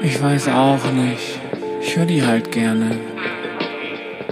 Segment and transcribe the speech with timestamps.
[0.00, 1.40] Ich weiß auch nicht.
[1.80, 3.00] Ich höre die halt gerne.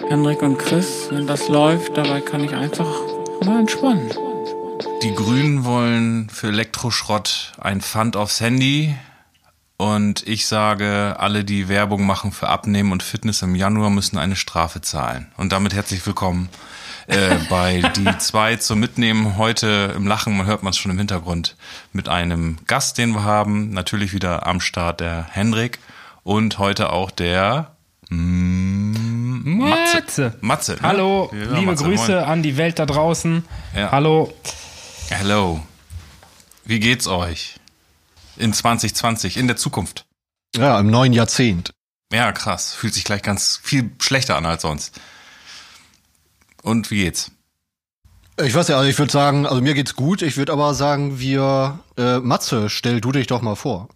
[0.09, 2.89] Henrik und Chris, wenn das läuft, dabei kann ich einfach
[3.45, 4.09] mal entspannen.
[5.03, 8.95] Die Grünen wollen für Elektroschrott ein Pfand aufs Handy.
[9.77, 14.37] Und ich sage, alle, die Werbung machen für Abnehmen und Fitness im Januar, müssen eine
[14.37, 15.27] Strafe zahlen.
[15.37, 16.49] Und damit herzlich willkommen
[17.07, 19.37] äh, bei die zwei zum Mitnehmen.
[19.37, 21.57] Heute im Lachen, man hört man es schon im Hintergrund,
[21.93, 23.71] mit einem Gast, den wir haben.
[23.71, 25.79] Natürlich wieder am Start der Hendrik
[26.23, 27.77] und heute auch der
[28.09, 30.35] mm, Matze.
[30.41, 30.73] Matze.
[30.73, 30.79] ne?
[30.83, 32.25] Hallo, Ja, liebe Matze, Grüße moin.
[32.25, 33.45] an die Welt da draußen.
[33.75, 33.93] Ja.
[33.93, 34.33] Hallo.
[35.09, 35.61] Hello.
[36.65, 37.55] Wie geht's euch?
[38.37, 40.05] In 2020, in der Zukunft.
[40.57, 41.73] Ja, im neuen Jahrzehnt.
[42.13, 42.75] Ja, krass.
[42.75, 45.01] Fühlt sich gleich ganz viel schlechter an als sonst.
[46.67, 47.31] Und wie geht's?
[48.45, 50.21] Ich weiß ja, also ich würde sagen, also mir geht's gut.
[50.21, 53.89] Ich würde aber sagen, wir, äh, Matze, stell du dich doch mal vor.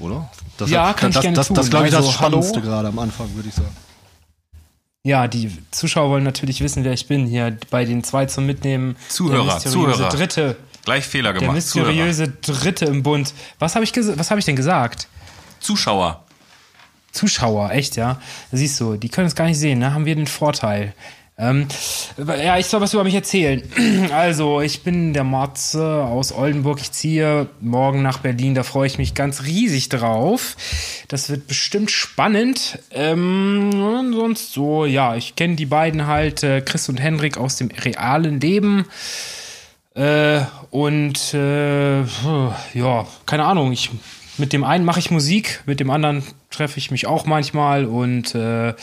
[0.00, 0.30] Oder?
[0.56, 1.70] Das, Ja, kann ich das, gerne das, das, tun.
[1.70, 2.66] glaube ich, Also, das Spannendste hallo?
[2.66, 3.76] gerade am Anfang, würde ich sagen.
[5.02, 8.96] Ja, die Zuschauer wollen natürlich wissen, wer ich bin hier bei den zwei zum Mitnehmen.
[9.10, 10.08] Zuhörer, der Zuhörer.
[10.08, 11.56] Dritte, Gleich Fehler der gemacht.
[11.56, 13.34] mysteriöse Dritte im Bund.
[13.58, 15.08] Was habe ich, was hab ich denn gesagt?
[15.60, 15.60] Zuhörer.
[15.60, 16.24] Zuschauer.
[17.12, 18.18] Zuschauer, echt, ja.
[18.50, 19.92] Siehst du, die können es gar nicht sehen, ne?
[19.94, 20.94] Haben wir den Vorteil.
[21.36, 21.66] Ähm,
[22.16, 23.62] ja, ich soll was über mich erzählen.
[24.12, 26.80] Also, ich bin der Matze aus Oldenburg.
[26.80, 28.54] Ich ziehe morgen nach Berlin.
[28.54, 30.56] Da freue ich mich ganz riesig drauf.
[31.08, 32.78] Das wird bestimmt spannend.
[32.92, 37.56] Ähm, und sonst so, ja, ich kenne die beiden halt, äh, Chris und Henrik, aus
[37.56, 38.86] dem realen Leben.
[39.94, 43.90] Äh, und äh, ja, keine Ahnung, ich
[44.38, 48.34] mit dem einen mache ich Musik, mit dem anderen treffe ich mich auch manchmal und
[48.34, 48.74] äh,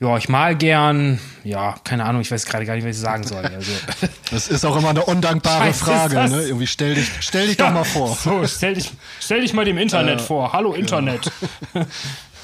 [0.00, 1.18] ja, ich mal gern.
[1.44, 3.44] Ja, keine Ahnung, ich weiß gerade gar nicht, was ich sagen soll.
[3.44, 3.72] Also,
[4.30, 6.42] Das ist auch immer eine undankbare Scheiße, ist Frage, ne?
[6.42, 8.16] Irgendwie stell dich, stell dich doch mal vor.
[8.16, 10.52] So, stell dich, stell dich mal dem Internet vor.
[10.52, 11.30] Hallo Internet.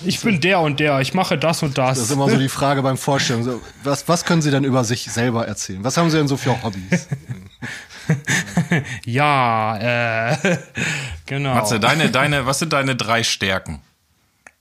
[0.05, 1.97] Ich bin der und der, ich mache das und das.
[1.97, 3.45] Das ist immer so die Frage beim Vorstellen.
[3.45, 5.85] So, was, was können Sie denn über sich selber erzählen?
[5.85, 7.07] Was haben Sie denn so für Hobbys?
[9.05, 10.59] ja, äh,
[11.27, 11.55] genau.
[11.55, 13.81] Matze, deine, deine, was sind deine drei Stärken?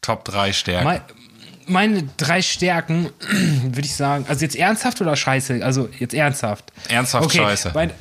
[0.01, 0.85] Top drei Stärken.
[0.85, 1.01] Mein,
[1.67, 3.09] meine drei Stärken,
[3.63, 5.63] würde ich sagen, also jetzt ernsthaft oder scheiße?
[5.63, 6.71] Also jetzt ernsthaft.
[6.89, 7.71] Ernsthaft scheiße.
[7.73, 7.91] Mein,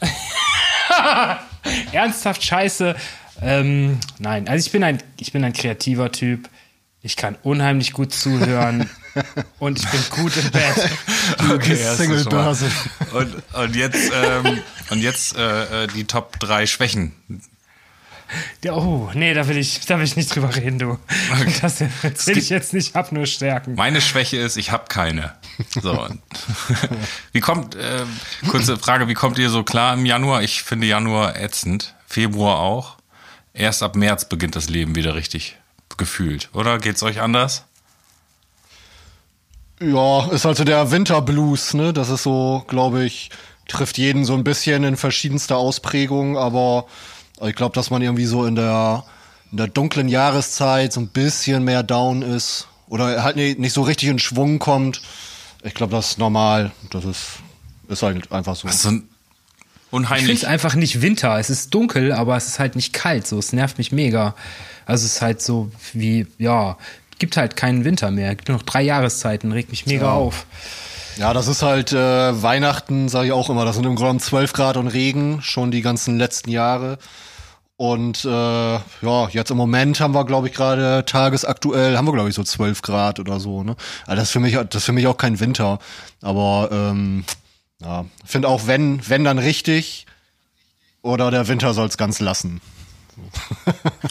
[1.92, 2.96] ernsthaft scheiße.
[3.42, 6.48] Ähm, nein, also ich bin ein, ich bin ein kreativer Typ.
[7.06, 8.90] Ich kann unheimlich gut zuhören
[9.60, 10.90] und ich bin gut im Bett.
[11.54, 12.42] okay, erstens Single schon mal.
[12.42, 12.70] Börse.
[13.12, 14.58] Und, und jetzt, ähm,
[14.90, 17.12] und jetzt äh, äh, die Top drei Schwächen.
[18.64, 20.98] Der, oh, nee, da will ich, da will ich nicht drüber reden, du.
[21.62, 21.80] Das
[22.26, 23.76] will ich jetzt nicht, hab nur Stärken.
[23.76, 25.32] Meine Schwäche ist, ich habe keine.
[25.80, 25.92] So.
[26.02, 26.20] und-
[27.32, 28.02] wie kommt, äh,
[28.48, 30.42] kurze Frage, wie kommt ihr so klar im Januar?
[30.42, 32.96] Ich finde Januar ätzend, Februar auch.
[33.54, 35.56] Erst ab März beginnt das Leben wieder richtig
[35.96, 36.78] gefühlt, oder?
[36.78, 37.64] Geht's euch anders?
[39.80, 41.92] Ja, ist halt so der Winterblues, ne?
[41.92, 43.30] Das ist so, glaube ich,
[43.68, 46.86] trifft jeden so ein bisschen in verschiedenster Ausprägung, aber
[47.42, 49.04] ich glaube, dass man irgendwie so in der,
[49.50, 54.08] in der dunklen Jahreszeit so ein bisschen mehr down ist oder halt nicht, so richtig
[54.08, 55.02] in Schwung kommt.
[55.62, 56.72] Ich glaube, das ist normal.
[56.90, 57.26] Das ist,
[57.88, 58.68] ist halt einfach so.
[58.68, 59.08] So ein
[60.02, 60.46] Ich finde es unheimlich.
[60.48, 61.38] einfach nicht Winter.
[61.38, 63.26] Es ist dunkel, aber es ist halt nicht kalt.
[63.26, 64.34] So, es nervt mich mega.
[64.86, 66.76] Also es ist halt so wie, ja,
[67.18, 68.34] gibt halt keinen Winter mehr.
[68.34, 70.12] Gibt nur noch drei Jahreszeiten, regt mich mega Ja.
[70.12, 70.46] auf.
[71.16, 73.64] Ja, das ist halt äh, Weihnachten, sage ich auch immer.
[73.64, 76.98] Das sind im Grunde 12 Grad und Regen, schon die ganzen letzten Jahre.
[77.78, 82.28] Und äh, ja, jetzt im Moment haben wir, glaube ich, gerade tagesaktuell, haben wir, glaube
[82.28, 83.62] ich, so 12 Grad oder so.
[83.62, 83.76] Ne?
[84.06, 85.78] Also das ist für mich, das ist für mich auch kein Winter.
[86.22, 87.24] Aber ähm,
[87.82, 90.06] ja, finde auch, wenn, wenn dann richtig,
[91.02, 92.60] oder der Winter soll es ganz lassen.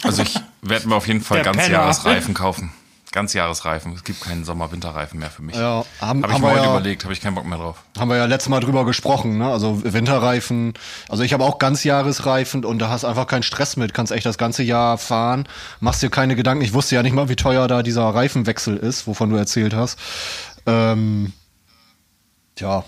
[0.04, 1.62] Also ich werde mir auf jeden Fall Der Penner.
[1.62, 2.72] Ganzjahresreifen kaufen.
[3.12, 3.94] Ganzjahresreifen.
[3.94, 5.56] Es gibt keinen Sommer-Winterreifen mehr für mich.
[5.56, 7.58] Ja, haben, Habe ich haben mir wir heute ja, überlegt, habe ich keinen Bock mehr
[7.58, 7.78] drauf.
[7.98, 9.50] Haben wir ja letztes Mal drüber gesprochen, ne?
[9.50, 10.74] Also Winterreifen.
[11.08, 13.94] Also ich habe auch Ganzjahresreifen und da hast einfach keinen Stress mit.
[13.94, 15.48] Kannst echt das ganze Jahr fahren.
[15.80, 16.62] Machst dir keine Gedanken.
[16.64, 19.98] Ich wusste ja nicht mal, wie teuer da dieser Reifenwechsel ist, wovon du erzählt hast.
[20.66, 21.32] Ähm,
[22.56, 22.84] tja,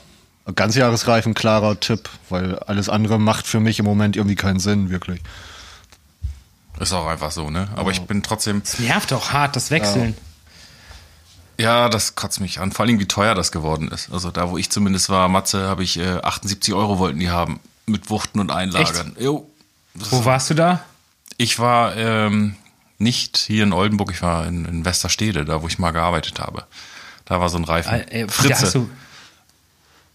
[0.56, 5.22] Ganzjahresreifen, klarer Tipp, weil alles andere macht für mich im Moment irgendwie keinen Sinn, wirklich.
[6.80, 7.68] Ist auch einfach so, ne?
[7.76, 10.16] Aber ich bin trotzdem, Es nervt auch hart, das Wechseln.
[11.58, 12.72] ja, das kotzt mich an.
[12.72, 14.12] Vor allem, wie teuer das geworden ist.
[14.12, 17.60] Also da, wo ich zumindest war, Matze, habe ich äh, 78 Euro wollten die haben.
[17.88, 19.16] Mit Wuchten und Einlagern.
[19.18, 19.50] Jo.
[19.96, 20.84] Das Wo warst du da?
[21.38, 22.56] Ich war ähm,
[22.98, 26.66] nicht hier in Oldenburg, ich war in, in Westerstede, da wo ich mal gearbeitet habe.
[27.26, 27.94] Da war so ein Reifen.
[27.94, 28.88] Äh, da Fritze.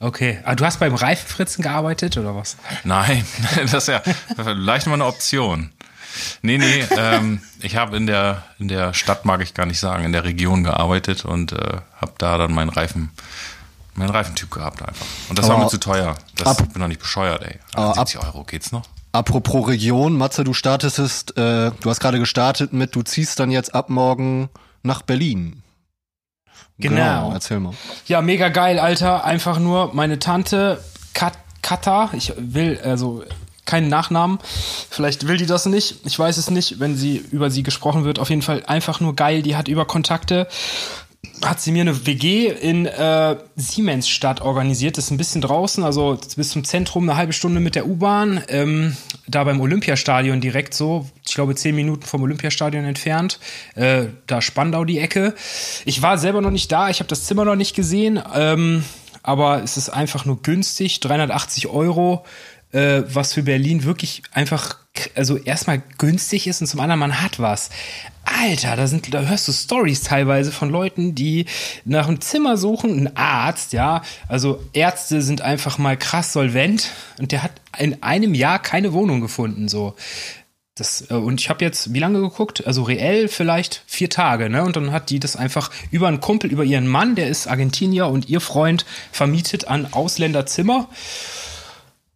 [0.03, 0.41] Okay.
[0.45, 2.57] Ah, du hast beim Reifenfritzen gearbeitet oder was?
[2.85, 3.25] Nein,
[3.63, 4.03] das ist ja
[4.37, 5.71] vielleicht mal eine Option.
[6.43, 10.05] Nee, nee, ähm, ich habe in der, in der Stadt, mag ich gar nicht sagen,
[10.05, 11.57] in der Region gearbeitet und äh,
[12.01, 13.11] habe da dann meinen Reifen,
[13.95, 15.07] meinen Reifentyp gehabt einfach.
[15.31, 16.15] Und das war Aber mir zu teuer.
[16.37, 17.59] Das, ab- ich bin doch nicht bescheuert, ey.
[17.75, 18.83] Aber ab- 70 Euro, geht's noch?
[19.13, 23.75] Apropos Region, Matze, du startest, äh, du hast gerade gestartet mit, du ziehst dann jetzt
[23.75, 24.51] ab morgen
[24.83, 25.62] nach Berlin.
[26.83, 27.33] Genau.
[27.33, 27.73] Erzähl mal.
[28.07, 29.25] Ja, mega geil, Alter.
[29.25, 30.83] Einfach nur meine Tante
[31.15, 33.23] Kat Kata, ich will, also
[33.65, 34.39] keinen Nachnamen.
[34.91, 36.05] Vielleicht will die das nicht.
[36.05, 38.19] Ich weiß es nicht, wenn sie über sie gesprochen wird.
[38.19, 39.43] Auf jeden Fall einfach nur geil.
[39.43, 40.49] Die hat über Kontakte
[41.45, 44.97] hat sie mir eine WG in äh, Siemensstadt organisiert.
[44.97, 48.43] Das ist ein bisschen draußen, also bis zum Zentrum eine halbe Stunde mit der U-Bahn.
[48.49, 48.97] Ähm,
[49.27, 53.39] da beim Olympiastadion direkt so, ich glaube zehn Minuten vom Olympiastadion entfernt.
[53.75, 55.35] Äh, da Spandau die Ecke.
[55.85, 58.85] Ich war selber noch nicht da, ich habe das Zimmer noch nicht gesehen, ähm,
[59.23, 62.25] aber es ist einfach nur günstig, 380 Euro
[62.73, 64.79] äh, was für Berlin wirklich einfach,
[65.15, 67.71] also erstmal günstig ist und zum anderen man hat was.
[68.25, 71.47] Alter, da sind, da hörst du Stories teilweise von Leuten, die
[71.85, 77.33] nach einem Zimmer suchen, ein Arzt, ja, also Ärzte sind einfach mal krass solvent und
[77.33, 79.95] der hat in einem Jahr keine Wohnung gefunden, so.
[80.75, 82.67] Das, äh, und ich habe jetzt, wie lange geguckt?
[82.67, 84.65] Also reell vielleicht vier Tage, ne?
[84.65, 88.07] Und dann hat die das einfach über einen Kumpel, über ihren Mann, der ist Argentinier
[88.07, 90.89] und ihr Freund vermietet an Ausländerzimmer.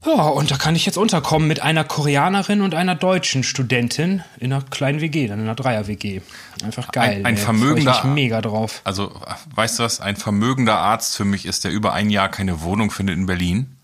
[0.06, 4.52] Ja, und da kann ich jetzt unterkommen mit einer Koreanerin und einer deutschen Studentin in
[4.52, 6.20] einer kleinen WG, dann in einer Dreier-WG.
[6.64, 7.18] Einfach geil.
[7.18, 8.82] Ein- ein vermögender- ich mega drauf.
[8.84, 9.12] Also,
[9.54, 10.00] weißt du was?
[10.00, 13.76] Ein vermögender Arzt für mich ist, der über ein Jahr keine Wohnung findet in Berlin.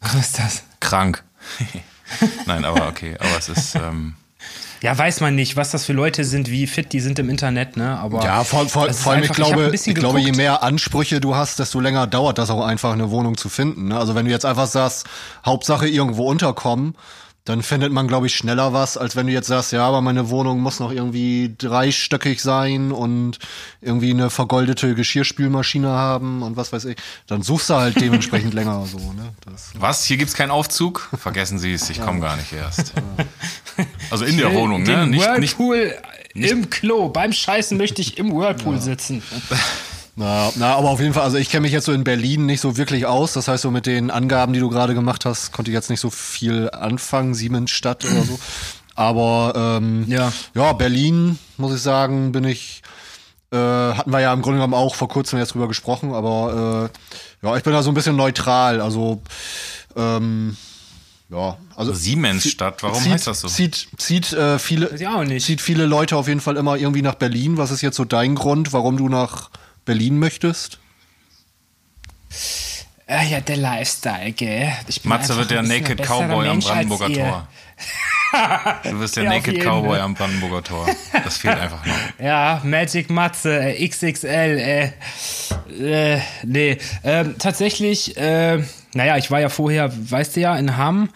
[0.00, 0.62] Was ist das?
[0.80, 1.22] Krank.
[2.46, 3.16] Nein, aber okay.
[3.20, 4.14] Aber es ist, ähm,
[4.82, 7.76] Ja, weiß man nicht, was das für Leute sind, wie fit die sind im Internet,
[7.76, 7.96] ne?
[7.98, 10.62] Aber Ja, vor, vor, vor allem, ich einfach- hab glaube, ich, bisschen glaube, je mehr
[10.62, 13.88] Ansprüche du hast, desto länger dauert das auch einfach, eine Wohnung zu finden.
[13.88, 13.98] Ne?
[13.98, 15.06] Also wenn du jetzt einfach sagst,
[15.46, 16.96] Hauptsache irgendwo unterkommen,
[17.44, 20.30] dann findet man, glaube ich, schneller was, als wenn du jetzt sagst, ja, aber meine
[20.30, 23.38] Wohnung muss noch irgendwie dreistöckig sein und
[23.80, 26.96] irgendwie eine vergoldete Geschirrspülmaschine haben und was weiß ich.
[27.26, 28.98] Dann suchst du halt dementsprechend länger so.
[28.98, 29.34] Ne?
[29.44, 30.04] Das, was?
[30.04, 31.08] Hier gibt's keinen Aufzug?
[31.18, 32.92] Vergessen Sie es, ich komme gar nicht erst.
[34.10, 35.06] Also in der Wohnung, ne?
[35.06, 35.96] Nicht, nicht, Whirlpool
[36.34, 37.08] im Klo.
[37.08, 39.22] Beim Scheißen möchte ich im Whirlpool sitzen.
[40.14, 42.60] Na, na, aber auf jeden Fall, also ich kenne mich jetzt so in Berlin nicht
[42.60, 43.32] so wirklich aus.
[43.32, 46.00] Das heißt, so mit den Angaben, die du gerade gemacht hast, konnte ich jetzt nicht
[46.00, 48.38] so viel anfangen, Siemensstadt oder so.
[48.94, 50.30] Aber ähm, Ja.
[50.54, 52.82] ja, Berlin, muss ich sagen, bin ich,
[53.52, 56.90] äh, hatten wir ja im Grunde genommen auch vor kurzem jetzt drüber gesprochen, aber
[57.42, 58.82] äh, ja, ich bin da so ein bisschen neutral.
[58.82, 59.22] Also
[59.96, 60.58] ähm,
[61.30, 63.48] ja, also Siemensstadt, warum zieht, heißt das so?
[63.48, 64.94] Zieht, zieht äh, viele,
[65.38, 67.56] zieht viele Leute auf jeden Fall immer irgendwie nach Berlin.
[67.56, 69.48] Was ist jetzt so dein Grund, warum du nach
[69.84, 70.78] Berlin möchtest?
[73.06, 74.72] Äh, ja, der Lifestyle, gell?
[74.88, 77.14] Ich bin Matze wird der Naked Cowboy am Mensch als Brandenburger.
[77.14, 77.48] Tor.
[78.84, 80.86] Du wirst der Ja, Naked Cowboy am Brandenburger Tor.
[81.24, 81.94] Das fehlt einfach noch.
[82.18, 84.26] Ja, Magic Matze, äh, XXL,
[85.78, 88.64] äh, äh, nee, ähm, tatsächlich, äh,
[88.94, 91.08] naja, ich war ja vorher, weißt du ja, in Hamm,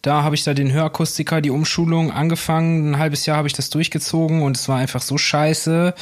[0.00, 3.68] da habe ich da den Hörakustiker, die Umschulung angefangen, ein halbes Jahr habe ich das
[3.68, 5.94] durchgezogen und es war einfach so scheiße.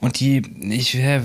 [0.00, 1.20] Und die, ich, äh,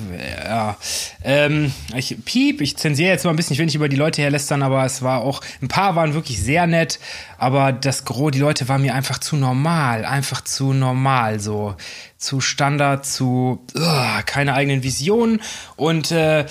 [0.46, 0.78] ja,
[1.24, 4.22] ähm, ich, piep, ich zensiere jetzt mal ein bisschen, ich will nicht über die Leute
[4.22, 7.00] herlästern, aber es war auch, ein paar waren wirklich sehr nett,
[7.38, 11.76] aber das Gros, die Leute waren mir einfach zu normal, einfach zu normal, so,
[12.18, 15.42] zu Standard, zu ugh, keine eigenen Visionen.
[15.76, 16.46] Und äh,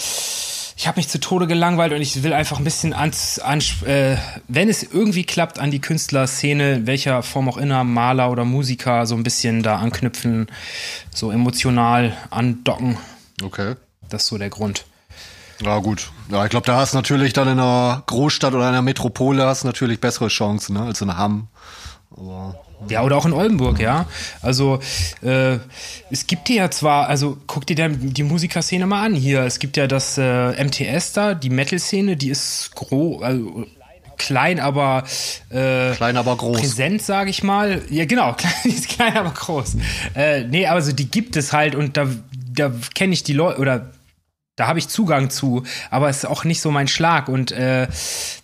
[0.78, 4.16] ich habe mich zu Tode gelangweilt und ich will einfach ein bisschen ans, ans äh,
[4.46, 9.16] wenn es irgendwie klappt, an die Künstlerszene, welcher Form auch immer, Maler oder Musiker, so
[9.16, 10.46] ein bisschen da anknüpfen,
[11.12, 12.96] so emotional andocken.
[13.42, 13.74] Okay.
[14.08, 14.84] Das ist so der Grund.
[15.60, 16.12] Ja, gut.
[16.30, 20.00] Ja, ich glaube, da hast natürlich dann in einer Großstadt oder einer Metropole hast natürlich
[20.00, 21.48] bessere Chancen, ne, als in Hamm.
[22.16, 22.54] Aber
[22.88, 24.06] Ja, oder auch in Oldenburg, ja.
[24.40, 24.78] Also
[25.22, 25.58] äh,
[26.10, 29.42] es gibt hier ja zwar, also guck dir dann die Musikerszene mal an hier.
[29.42, 33.66] Es gibt ja das äh, MTS da, die Metal-Szene, die ist groß, also
[34.16, 35.04] klein, aber
[35.50, 36.60] äh, klein, aber groß.
[36.60, 37.82] präsent, sage ich mal.
[37.90, 39.76] Ja, genau, klein, die ist klein, aber groß.
[40.14, 42.06] Äh, nee, also die gibt es halt und da,
[42.52, 43.90] da kenne ich die Leute oder
[44.58, 47.28] da habe ich Zugang zu, aber es ist auch nicht so mein Schlag.
[47.28, 47.86] Und äh,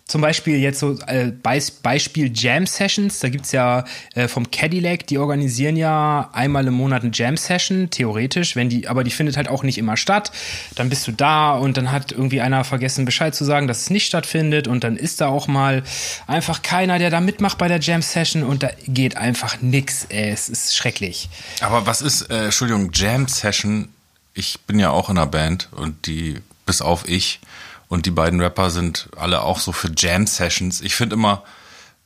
[0.05, 5.07] zum Beispiel jetzt so äh, Beis Beispiel Jam Sessions, da gibt's ja äh, vom Cadillac,
[5.07, 9.35] die organisieren ja einmal im Monat eine Jam Session, theoretisch, wenn die, aber die findet
[9.35, 10.31] halt auch nicht immer statt.
[10.75, 13.89] Dann bist du da und dann hat irgendwie einer vergessen Bescheid zu sagen, dass es
[13.89, 15.83] nicht stattfindet und dann ist da auch mal
[16.27, 20.05] einfach keiner, der da mitmacht bei der Jam Session und da geht einfach nix.
[20.07, 21.27] Ey, es ist schrecklich.
[21.59, 23.89] Aber was ist, äh, Entschuldigung, Jam Session?
[24.35, 27.39] Ich bin ja auch in einer Band und die, bis auf ich
[27.87, 30.81] und die beiden Rapper sind alle auch so für Jam Sessions.
[30.81, 31.43] Ich finde immer,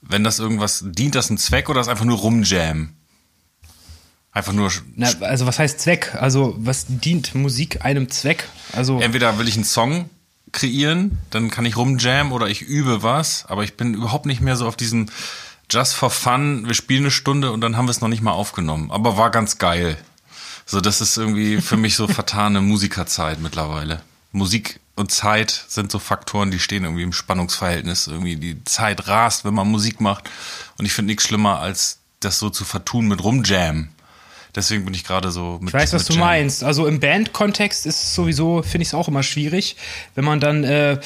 [0.01, 2.93] wenn das irgendwas, dient das einem Zweck oder ist einfach nur rumjam?
[4.31, 6.15] Einfach nur, Na, also was heißt Zweck?
[6.15, 8.48] Also was dient Musik einem Zweck?
[8.74, 10.09] Also entweder will ich einen Song
[10.51, 14.55] kreieren, dann kann ich rumjam oder ich übe was, aber ich bin überhaupt nicht mehr
[14.55, 15.07] so auf diesem
[15.71, 18.31] Just for Fun, wir spielen eine Stunde und dann haben wir es noch nicht mal
[18.31, 18.89] aufgenommen.
[18.91, 19.98] Aber war ganz geil.
[20.71, 24.03] So, das ist irgendwie für mich so vertane Musikerzeit mittlerweile.
[24.31, 28.05] Musik und Zeit sind so Faktoren, die stehen irgendwie im Spannungsverhältnis.
[28.05, 30.29] Irgendwie die Zeit rast, wenn man Musik macht.
[30.77, 33.89] Und ich finde nichts schlimmer, als das so zu vertun mit Rumjam.
[34.56, 36.22] Deswegen bin ich gerade so mit Ich weiß, was du Jam.
[36.22, 36.63] meinst.
[36.63, 39.75] Also im Band-Kontext ist es sowieso, finde ich es auch immer schwierig,
[40.15, 40.98] wenn man dann äh,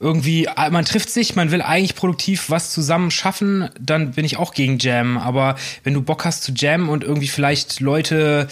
[0.00, 4.36] irgendwie, ah, man trifft sich, man will eigentlich produktiv was zusammen schaffen, dann bin ich
[4.36, 5.16] auch gegen Jam.
[5.18, 8.48] Aber wenn du Bock hast zu jammen und irgendwie vielleicht Leute,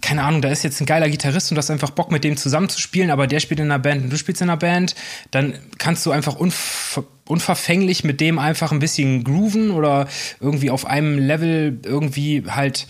[0.00, 2.36] keine Ahnung, da ist jetzt ein geiler Gitarrist und du hast einfach Bock mit dem
[2.36, 4.94] zusammenzuspielen, aber der spielt in einer Band und du spielst in einer Band,
[5.30, 10.08] dann kannst du einfach unver unverfänglich mit dem einfach ein bisschen grooven oder
[10.40, 12.88] irgendwie auf einem Level irgendwie halt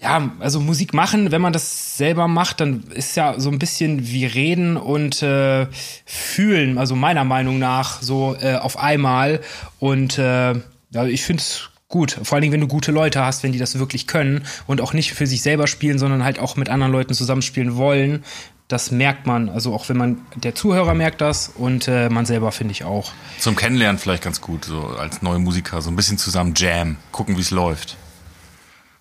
[0.00, 4.06] ja, also Musik machen, wenn man das selber macht, dann ist ja so ein bisschen
[4.06, 5.66] wie reden und äh,
[6.06, 9.40] fühlen, also meiner Meinung nach so äh, auf einmal.
[9.80, 10.52] Und äh,
[10.90, 13.58] ja, ich finde es gut, vor allen Dingen, wenn du gute Leute hast, wenn die
[13.58, 16.92] das wirklich können und auch nicht für sich selber spielen, sondern halt auch mit anderen
[16.92, 18.24] Leuten zusammenspielen wollen.
[18.68, 22.52] Das merkt man, also auch wenn man, der Zuhörer merkt das und äh, man selber
[22.52, 23.12] finde ich auch.
[23.38, 27.36] Zum Kennenlernen vielleicht ganz gut, so als neue Musiker, so ein bisschen zusammen Jam, gucken,
[27.36, 27.96] wie es läuft.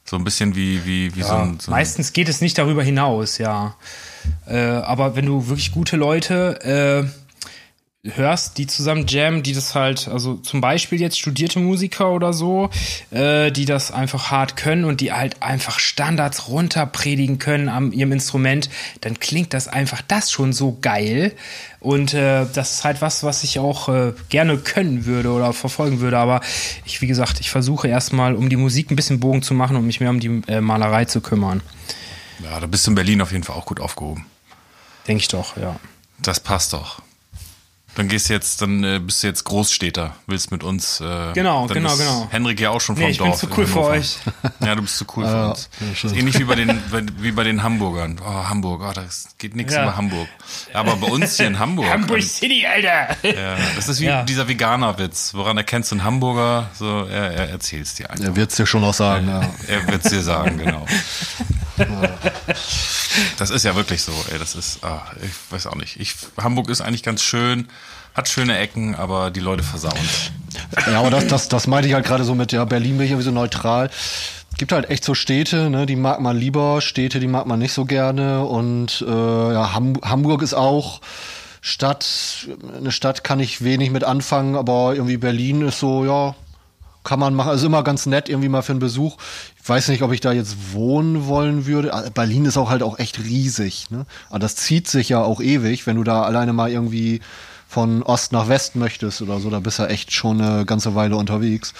[0.09, 1.59] So ein bisschen wie, wie, wie so ein.
[1.59, 3.75] So ein Meistens geht es nicht darüber hinaus, ja.
[4.47, 7.26] Äh, aber wenn du wirklich gute Leute äh,
[8.03, 12.69] hörst, die zusammen jammen, die das halt, also zum Beispiel jetzt studierte Musiker oder so,
[13.11, 18.11] äh, die das einfach hart können und die halt einfach Standards runterpredigen können am ihrem
[18.11, 18.69] Instrument,
[19.01, 21.33] dann klingt das einfach das schon so geil.
[21.79, 25.99] Und äh, das ist halt was, was ich auch äh, gerne können würde oder verfolgen
[25.99, 26.17] würde.
[26.17, 26.41] Aber
[26.85, 29.85] ich, wie gesagt, ich versuche erstmal, um die Musik ein bisschen Bogen zu machen und
[29.85, 31.61] mich mehr um die äh, Malerei zu kümmern.
[32.43, 34.25] ja, da bist du in Berlin auf jeden Fall auch gut aufgehoben.
[35.07, 35.79] Denke ich doch, ja.
[36.19, 37.01] Das passt doch.
[37.97, 41.01] Dann gehst du jetzt, dann äh, bist du jetzt Großstädter, willst mit uns.
[41.01, 42.27] Äh, Genau, dann genau, ist genau.
[42.29, 43.39] Henrik ja auch schon vom Nee, ich bin Dorf.
[43.39, 44.17] zu in cool für euch.
[44.63, 45.69] Ja, du bist zu cool für uns.
[46.03, 46.79] ja, ähnlich wie bei den,
[47.19, 48.21] wie bei den Hamburgern.
[48.23, 49.81] Oh, Hamburg, oh, das geht nichts Ja.
[49.83, 50.27] über Hamburg.
[50.73, 51.89] Aber bei uns hier in Hamburg.
[51.89, 53.17] Hamburg an- City, Alter!
[53.23, 54.21] ja, das ist wie Ja.
[54.23, 55.33] dieser Veganer-Witz.
[55.33, 56.69] Woran erkennst du einen Hamburger?
[56.77, 58.23] So, er, er erzähl's dir einfach.
[58.25, 59.41] Er wird's dir schon auch sagen, ja.
[59.67, 60.85] Er wird's dir sagen, genau.
[63.37, 64.37] Das ist ja wirklich so, ey.
[64.37, 65.99] Das ist, ah, ich weiß auch nicht.
[65.99, 67.67] Ich, Hamburg ist eigentlich ganz schön,
[68.13, 69.97] hat schöne Ecken, aber die Leute versauen.
[70.85, 73.11] Ja, aber das, das, das meinte ich halt gerade so mit, ja, Berlin bin ich
[73.11, 73.89] irgendwie so neutral.
[74.57, 77.73] Gibt halt echt so Städte, ne, die mag man lieber, Städte, die mag man nicht
[77.73, 78.43] so gerne.
[78.43, 81.01] Und äh, ja, Ham Hamburg ist auch
[81.61, 86.35] Stadt, eine Stadt kann ich wenig mit anfangen, aber irgendwie Berlin ist so, ja,
[87.03, 87.49] kann man machen.
[87.49, 89.17] Also immer ganz nett, irgendwie mal für einen Besuch.
[89.67, 91.93] Weiß nicht, ob ich da jetzt wohnen wollen würde.
[91.93, 93.89] Ah, Berlin ist auch halt auch echt riesig.
[93.89, 94.05] Ne?
[94.29, 97.21] Aber das zieht sich ja auch ewig, wenn du da alleine mal irgendwie
[97.67, 99.49] von Ost nach West möchtest oder so.
[99.49, 101.73] Da bist du ja echt schon eine ganze Weile unterwegs.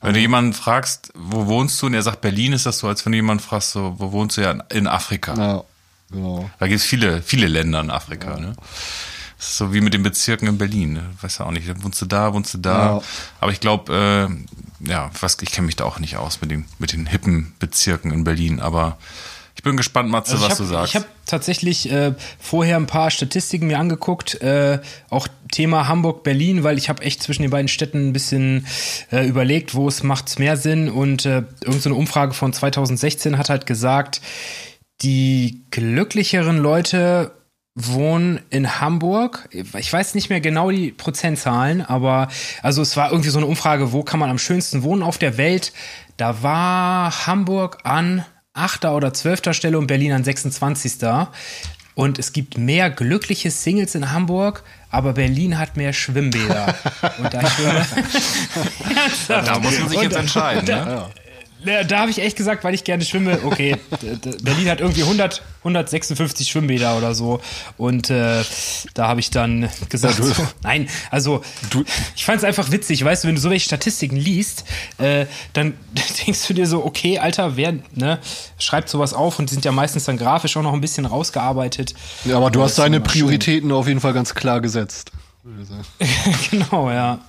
[0.00, 3.04] Wenn du jemanden fragst, wo wohnst du, und er sagt Berlin, ist das so, als
[3.04, 5.34] wenn du jemanden fragst, so, wo wohnst du ja in Afrika?
[5.34, 5.64] Ja,
[6.10, 6.50] genau.
[6.58, 8.54] Da gibt es viele, viele Länder in Afrika, ne?
[9.36, 11.02] Das ist so wie mit den Bezirken in Berlin, ne?
[11.20, 12.96] Weißt du auch nicht, wohnst du da, wohnst du da.
[12.96, 13.02] Ja.
[13.40, 14.34] Aber ich glaube, äh,
[14.86, 18.10] ja, was, ich kenne mich da auch nicht aus mit den, mit den hippen Bezirken
[18.10, 18.98] in Berlin, aber
[19.54, 20.88] ich bin gespannt, Matze, Also was hab, du sagst.
[20.88, 26.64] Ich habe tatsächlich äh, vorher ein paar Statistiken mir angeguckt, äh, auch Thema Hamburg, Berlin,
[26.64, 28.66] weil ich habe echt zwischen den beiden Städten ein bisschen
[29.10, 33.66] äh, überlegt, wo es macht mehr Sinn und äh, irgendeine Umfrage von 2016 hat halt
[33.66, 34.20] gesagt,
[35.02, 37.32] die glücklicheren Leute
[37.74, 39.48] wohnen in Hamburg.
[39.50, 42.28] Ich weiß nicht mehr genau die Prozentzahlen, aber
[42.62, 45.38] also es war irgendwie so eine Umfrage, wo kann man am schönsten wohnen auf der
[45.38, 45.72] Welt.
[46.16, 48.24] Da war Hamburg an
[48.54, 48.84] 8.
[48.86, 49.54] oder 12.
[49.54, 50.92] Stelle und Berlin an 26.
[51.94, 56.74] Und es gibt mehr glückliche Singles in Hamburg, aber Berlin hat mehr Schwimmbäder.
[57.18, 57.86] Und da schwimme.
[59.28, 61.06] da muss man sich jetzt entscheiden, und da- ne?
[61.64, 63.76] Ja, da habe ich echt gesagt, weil ich gerne schwimme, okay,
[64.42, 67.40] Berlin hat irgendwie 100, 156 Schwimmbäder oder so.
[67.76, 68.42] Und äh,
[68.94, 71.42] da habe ich dann gesagt, so, nein, also
[72.16, 74.64] ich fand es einfach witzig, weißt du, wenn du so welche Statistiken liest,
[74.98, 75.74] äh, dann
[76.26, 78.18] denkst du dir so, okay, Alter, wer ne,
[78.58, 81.94] schreibt sowas auf und sind ja meistens dann grafisch auch noch ein bisschen rausgearbeitet.
[82.24, 83.22] Ja, aber du hast deine immer schön.
[83.22, 85.12] Prioritäten auf jeden Fall ganz klar gesetzt.
[85.62, 85.84] sagen.
[86.50, 87.20] genau, ja.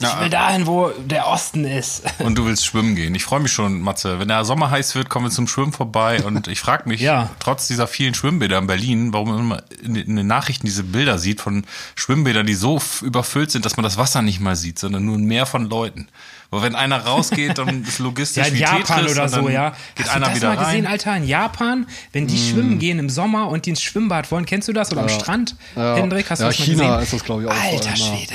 [0.00, 0.20] Ich Ja.
[0.20, 2.02] will dahin, wo der Osten ist.
[2.18, 3.14] Und du willst schwimmen gehen.
[3.14, 4.18] Ich freue mich schon, Matze.
[4.18, 6.22] Wenn der Sommer heiß wird, kommen wir zum Schwimmen vorbei.
[6.24, 7.30] Und ich frage mich, Ja.
[7.38, 11.40] trotz dieser vielen Schwimmbäder in Berlin, warum man immer in den Nachrichten diese Bilder sieht
[11.40, 15.16] von Schwimmbädern, die so überfüllt sind, dass man das Wasser nicht mal sieht, sondern nur
[15.16, 16.08] ein Meer von Leuten.
[16.50, 19.74] Weil wenn einer rausgeht, dann ist logistisch Ja, in wie Japan Tetris oder so, ja.
[19.94, 20.92] Geht Hast einer du das wieder mal gesehen, rein.
[20.92, 24.68] Alter, in Japan, wenn die schwimmen gehen im Sommer und die ins Schwimmbad wollen, kennst
[24.68, 24.92] du das?
[24.92, 25.56] Oder am Strand?
[25.74, 25.96] Ja.
[25.96, 27.02] Hendrik, hast Ja, du das mal China gesehen?
[27.02, 27.96] ist das, glaub ich, auch Alter ja.
[27.96, 28.34] Schwede.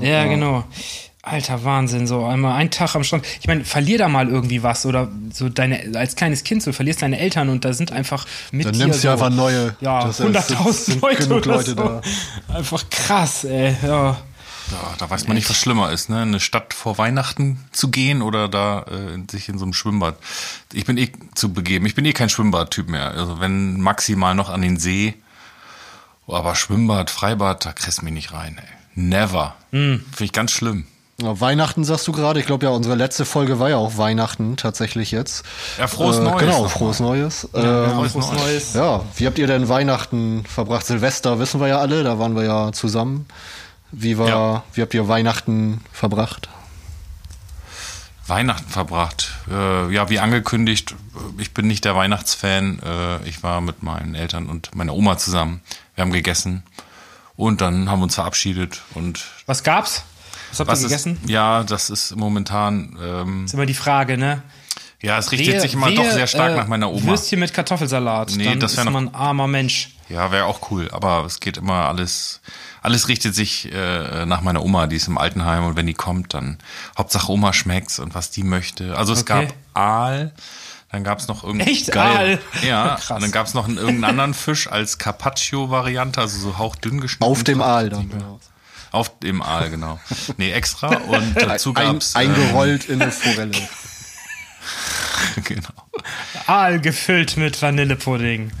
[0.00, 0.64] Ja, genau.
[1.24, 3.24] Alter Wahnsinn, so einmal ein Tag am Strand.
[3.40, 7.00] Ich meine, verlier da mal irgendwie was oder so deine als kleines Kind so verlierst
[7.02, 9.76] deine Eltern und da sind einfach mit Dann dir nimmst du so, einfach neue.
[9.80, 11.74] Ja, Das ist- 100.000 sind Leute genug oder Leute so.
[11.76, 12.00] da.
[12.52, 13.76] Einfach krass, ey.
[13.84, 14.20] Ja.
[14.72, 16.22] Ja, da weiß man nicht, was schlimmer ist, ne?
[16.22, 20.16] Eine Stadt vor Weihnachten zu gehen oder da äh, sich in so einem Schwimmbad.
[20.72, 21.84] Ich bin eh zu begeben.
[21.86, 23.10] Ich bin eh kein Schwimmbadtyp mehr.
[23.12, 25.14] Also wenn maximal noch an den See.
[26.26, 28.64] Aber Schwimmbad, Freibad, da kriegst du mich nicht rein, ey.
[28.94, 29.54] Never.
[29.70, 30.00] Hm.
[30.10, 30.86] Finde ich ganz schlimm.
[31.20, 32.40] Ja, Weihnachten sagst du gerade.
[32.40, 35.44] Ich glaube ja, unsere letzte Folge war ja auch Weihnachten tatsächlich jetzt.
[35.78, 36.68] Ja, frohes äh, Neues Genau, nochmal.
[36.70, 37.48] frohes Neues.
[37.54, 38.74] Ja, Ja, ähm, frohes Neues.
[38.74, 40.86] ja, wie habt ihr denn Weihnachten verbracht?
[40.86, 43.26] Silvester wissen wir ja alle, da waren wir ja zusammen.
[43.92, 44.62] Wie war, Ja.
[44.72, 46.48] wie habt ihr Weihnachten verbracht?
[48.26, 49.32] Weihnachten verbracht.
[49.50, 50.94] Äh, ja, wie angekündigt,
[51.38, 52.78] ich bin nicht der Weihnachtsfan.
[52.80, 55.60] Äh, ich war mit meinen Eltern und meiner Oma zusammen.
[55.94, 56.62] Wir haben gegessen
[57.36, 60.04] und dann haben wir uns verabschiedet und Was gab's?
[60.50, 61.18] Was habt was ihr ist, gegessen?
[61.26, 64.42] ja, das ist momentan, ähm, ist immer die Frage, ne?
[65.00, 67.06] ja, es richtet Wehe- sich immer wehe, doch sehr stark äh, nach meiner Oma.
[67.06, 68.32] Würstchen mit Kartoffelsalat.
[68.36, 69.96] Nee, dann das ist wär noch- man ein armer Mensch.
[70.08, 72.40] Ja, wäre auch cool, aber es geht immer alles,
[72.82, 76.34] alles richtet sich äh, nach meiner Oma, die ist im Altenheim und wenn die kommt,
[76.34, 76.58] dann
[76.98, 78.96] Hauptsache Oma schmeckt's und was die möchte.
[78.96, 79.46] Also es Okay.
[79.46, 80.32] gab Aal,
[80.92, 81.96] dann gab's noch irgendein Echt?
[81.96, 82.38] Aal?
[82.62, 83.10] Ja, Krass.
[83.16, 87.24] und dann gab's noch einen, irgendeinen anderen Fisch als Carpaccio-Variante, also so hauchdünn geschnitten.
[87.24, 88.10] Auf dem Aal dann.
[88.90, 89.98] Auf dem Aal, genau.
[90.36, 93.56] Nee, extra und dazu Ein, gab's eingerollt in eine Forelle.
[95.44, 95.70] genau.
[96.46, 98.52] Aal gefüllt mit Vanillepudding.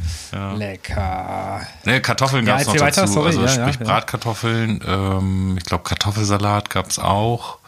[0.56, 1.66] Lecker.
[1.84, 3.86] Ne, Kartoffeln Ja, gab's noch erzähl weiter, dazu, sorry, also ja, sprich ja, ja.
[3.86, 7.58] Bratkartoffeln, ähm, ich glaube Kartoffelsalat gab's auch.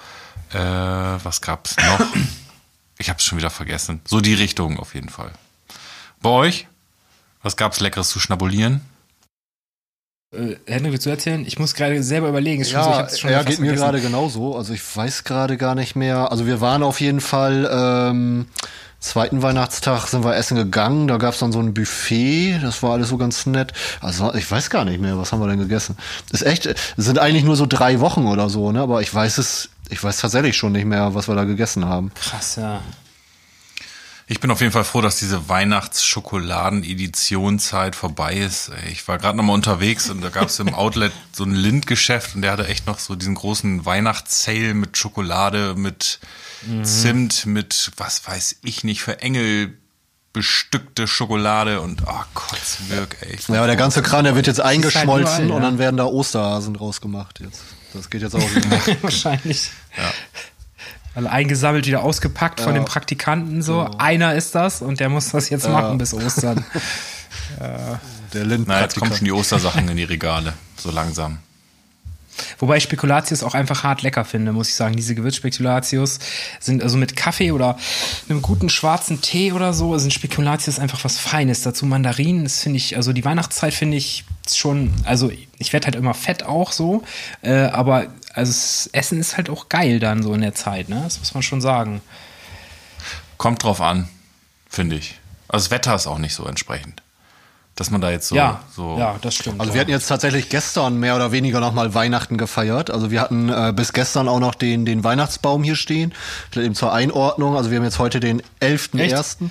[0.54, 2.06] Äh, was gab's noch?
[2.98, 4.00] Ich hab's schon wieder vergessen.
[4.04, 5.32] So die Richtung auf jeden Fall.
[6.20, 6.66] Bei euch?
[7.42, 8.80] Was gab's Leckeres zu schnabulieren?
[10.32, 11.44] Äh, Henrik, willst du erzählen?
[11.46, 12.62] Ich muss gerade selber überlegen.
[12.62, 13.84] Ist schon so, ich Ja, hab's schon ja fast geht mir vergessen.
[13.84, 14.56] gerade genauso.
[14.56, 16.30] Also ich weiß gerade gar nicht mehr.
[16.32, 18.46] Also wir waren auf jeden Fall ähm,
[19.00, 21.06] zweiten Weihnachtstag sind wir essen gegangen.
[21.08, 22.58] Da gab's dann so ein Buffet.
[22.62, 23.72] Das war alles so ganz nett.
[24.00, 25.96] Also ich weiß gar nicht mehr, was haben wir denn gegessen.
[26.32, 28.80] Ist echt, es sind eigentlich nur so drei Wochen oder so, ne?
[28.80, 32.10] Aber ich weiß es, ich weiß tatsächlich schon nicht mehr, was wir da gegessen haben.
[32.14, 32.82] Krass, ja.
[34.26, 38.72] Ich bin auf jeden Fall froh, dass diese Weihnachts-Schokoladen-Edition-Zeit vorbei ist.
[38.90, 42.34] Ich war gerade noch mal unterwegs und da gab es im Outlet so ein Lindgeschäft
[42.34, 46.18] und der hatte echt noch so diesen großen Weihnachtssale mit Schokolade, mit
[46.82, 49.78] Zimt, mit was weiß ich nicht, für Engel
[50.32, 53.38] bestückte Schokolade und oh Kotzwirk, ey.
[53.46, 56.06] Ja, aber der ganze Kran, der wird jetzt eingeschmolzen halt überall, und dann werden da
[56.06, 57.62] Osterhasen draus gemacht jetzt.
[57.94, 58.96] Das geht jetzt auch wieder.
[59.02, 59.70] Wahrscheinlich.
[61.14, 63.88] Also eingesammelt, wieder ausgepackt von den Praktikanten so.
[63.98, 66.64] Einer ist das und der muss das jetzt machen bis Ostern.
[67.60, 71.38] Der Na, jetzt kommen schon die Ostersachen in die Regale, so langsam.
[72.58, 74.96] Wobei ich Spekulatius auch einfach hart lecker finde, muss ich sagen.
[74.96, 76.18] Diese Gewürzspekulatius
[76.60, 77.78] sind also mit Kaffee oder
[78.28, 81.62] einem guten schwarzen Tee oder so, sind Spekulatius einfach was Feines.
[81.62, 85.96] Dazu Mandarinen, das finde ich, also die Weihnachtszeit finde ich schon, also ich werde halt
[85.96, 87.02] immer fett auch so,
[87.42, 91.00] äh, aber also das Essen ist halt auch geil dann so in der Zeit, ne?
[91.04, 92.02] Das muss man schon sagen.
[93.38, 94.08] Kommt drauf an,
[94.68, 95.18] finde ich.
[95.48, 97.02] Also das Wetter ist auch nicht so entsprechend.
[97.76, 99.60] Dass man da jetzt so, ja, so ja, das stimmt.
[99.60, 102.90] Also wir hatten jetzt tatsächlich gestern mehr oder weniger nochmal Weihnachten gefeiert.
[102.90, 106.14] Also wir hatten äh, bis gestern auch noch den, den Weihnachtsbaum hier stehen.
[106.50, 107.56] Vielleicht Eben zur Einordnung.
[107.56, 109.50] Also wir haben jetzt heute den 11.01.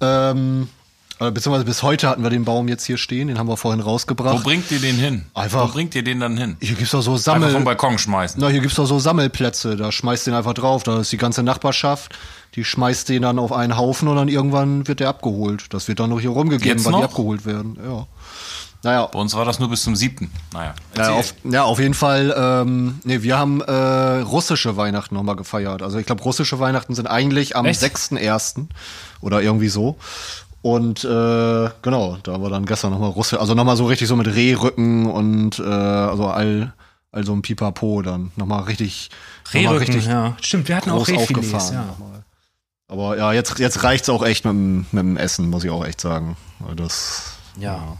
[0.00, 0.75] Ähm, äh,
[1.18, 3.28] beziehungsweise bis heute hatten wir den Baum jetzt hier stehen.
[3.28, 4.42] Den haben wir vorhin Wo rausgebracht.
[4.44, 5.24] bringt ihr den hin?
[5.34, 6.56] Einfach- Wo bringt ihr den dann hin?
[6.60, 7.64] Hier gibt's doch so Einfach vom Sammel...
[7.64, 8.40] Balkon schmeißen.
[8.40, 9.76] Na, hier gibt's doch so Sammelplätze.
[9.76, 10.82] Da schmeißt den einfach drauf.
[10.82, 12.14] Da ist die ganze Nachbarschaft.
[12.54, 15.66] Die schmeißt den dann auf einen Haufen und dann irgendwann wird der abgeholt.
[15.72, 17.78] Das wird dann noch hier rumgegeben, Jetzt weil die abgeholt werden.
[17.82, 18.06] Ja.
[18.82, 20.30] Naja, Bei uns war das nur bis zum siebten.
[20.52, 20.74] Naja.
[20.96, 21.14] Ja, erzähl.
[21.14, 22.32] auf, ja, auf jeden Fall.
[22.38, 23.72] Ähm, nee, wir haben äh,
[24.20, 25.82] russische Weihnachten nochmal gefeiert.
[25.82, 27.80] Also ich glaube, russische Weihnachten sind eigentlich am Echt?
[27.82, 28.66] 6.1.
[29.20, 29.96] oder irgendwie so.
[30.66, 34.26] Und äh, genau, da war dann gestern nochmal Russe, also nochmal so richtig so mit
[34.26, 36.72] Rehrücken und äh, also all,
[37.12, 39.10] all so ein Pipapo dann nochmal richtig,
[39.54, 40.36] Rehrücken, richtig ja.
[40.40, 41.84] Stimmt, wir hatten auch Rehfilets, ja.
[41.84, 42.24] nochmal.
[42.88, 45.86] Aber ja, jetzt, jetzt reicht's auch echt mit dem, mit dem Essen, muss ich auch
[45.86, 46.36] echt sagen.
[46.58, 47.98] Weil Das, Ja.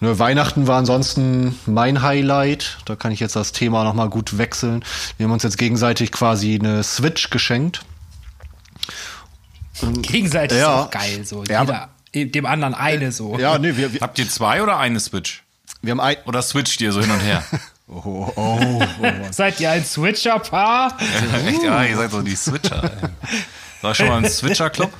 [0.00, 2.76] Ne, Weihnachten war ansonsten mein Highlight.
[2.84, 4.84] Da kann ich jetzt das Thema nochmal gut wechseln.
[5.16, 7.86] Wir haben uns jetzt gegenseitig quasi eine Switch geschenkt.
[10.02, 10.80] Gegenseitig Ja.
[10.80, 11.44] ist auch geil, so.
[11.44, 13.38] Ja, Jeder, dem anderen eine so.
[13.38, 15.42] Ja, nee, wir, wir, Habt ihr zwei oder eine Switch?
[15.82, 16.16] wir haben ein.
[16.26, 17.42] Oder switcht ihr so hin und her?
[17.92, 18.80] Oh, oh,
[19.32, 20.96] Seid ihr ein Switcher-Paar?
[21.48, 21.60] Echt?
[21.64, 22.88] Ja, ihr seid so die Switcher.
[23.82, 24.92] War schon mal ein Switcher-Club?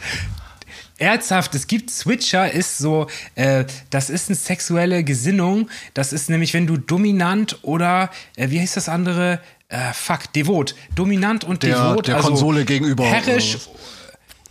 [0.99, 5.71] Ernsthaft, es gibt Switcher, ist so, äh, das ist eine sexuelle Gesinnung.
[5.95, 9.39] Das ist nämlich, wenn du dominant oder, äh, wie heißt das andere?
[9.69, 10.75] Äh, fuck, devot.
[10.97, 12.09] Dominant und Der- devot.
[12.09, 13.53] der Konsole gegenüber, Herrisch.
[13.55, 13.61] Ja,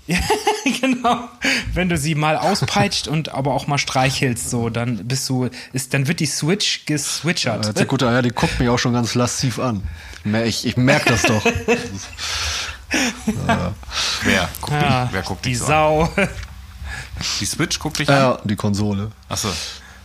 [0.81, 1.29] genau.
[1.73, 5.93] Wenn du sie mal auspeitscht und aber auch mal streichelst, so, dann bist du, ist,
[5.93, 7.77] dann wird die Switch geswitchert.
[7.77, 9.83] Der gute Herr, die guckt mich auch schon ganz lasziv an.
[10.45, 11.43] Ich, ich merke das doch.
[14.23, 15.69] Wer guckt, Ja, dich, wer guckt die dich so an?
[15.69, 16.09] Sau.
[17.39, 18.15] Die Switch guckt dich an?
[18.15, 19.11] Ja, die Konsole.
[19.27, 19.49] Achso.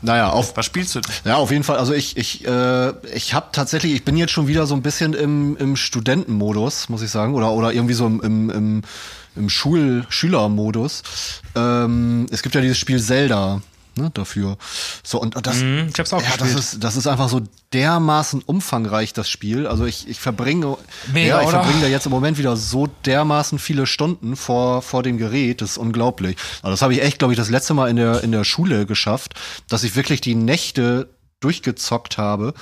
[0.03, 1.01] Naja, auf, Was spielst du?
[1.25, 1.79] Ja, auf jeden Fall.
[1.79, 5.15] Also ich, ich, äh, ich habe tatsächlich, ich bin jetzt schon wieder so ein bisschen
[5.15, 8.83] im, im Studentenmodus, muss ich sagen, oder oder irgendwie so im, im, im,
[9.37, 11.03] im Schul Schülermodus.
[11.55, 13.63] Ähm, es gibt ja dieses Spiel Zelda.
[13.97, 14.59] Ne, dafür.
[15.05, 17.43] So, und das, Mhm, ich hab's auch ja, das ist, das ist einfach so
[17.73, 19.69] dermaßen umfangreich, das Spiel.
[19.69, 20.77] Also ich, ich verbringe,
[21.13, 25.05] Mega, ja, ich verbringe da jetzt im Moment wieder so dermaßen viele Stunden vor, vor
[25.05, 25.61] dem Gerät.
[25.61, 26.37] Das ist unglaublich.
[26.63, 28.85] Also das habe ich echt, glaube ich, das letzte Mal in der, in der Schule
[28.85, 29.35] geschafft,
[29.69, 31.09] dass ich wirklich die Nächte
[31.45, 32.55] durchgezockt habe.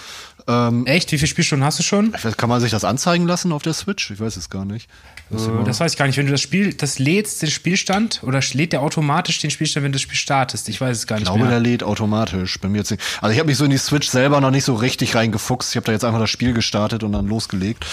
[0.48, 1.12] Ähm, Echt?
[1.12, 2.14] Wie viele Spielstunden hast du schon?
[2.28, 4.10] ich kann man sich das anzeigen lassen auf der Switch?
[4.10, 4.88] Ich weiß es gar nicht.
[5.30, 6.16] Das Äh, Das weiß ich gar nicht.
[6.16, 9.92] Wenn du das Spiel, das lädst, den Spielstand, oder lädt der automatisch den Spielstand, wenn
[9.92, 10.68] du das Spiel startest?
[10.68, 11.50] Ich weiß es gar Ich nicht glaube, mehr.
[11.50, 12.58] der lädt automatisch.
[12.58, 13.02] Bin mir jetzt nicht.
[13.20, 15.70] Also ich habe mich so in die Switch selber noch nicht so richtig reingefuchst.
[15.70, 17.86] Ich habe da jetzt einfach das Spiel gestartet und dann losgelegt.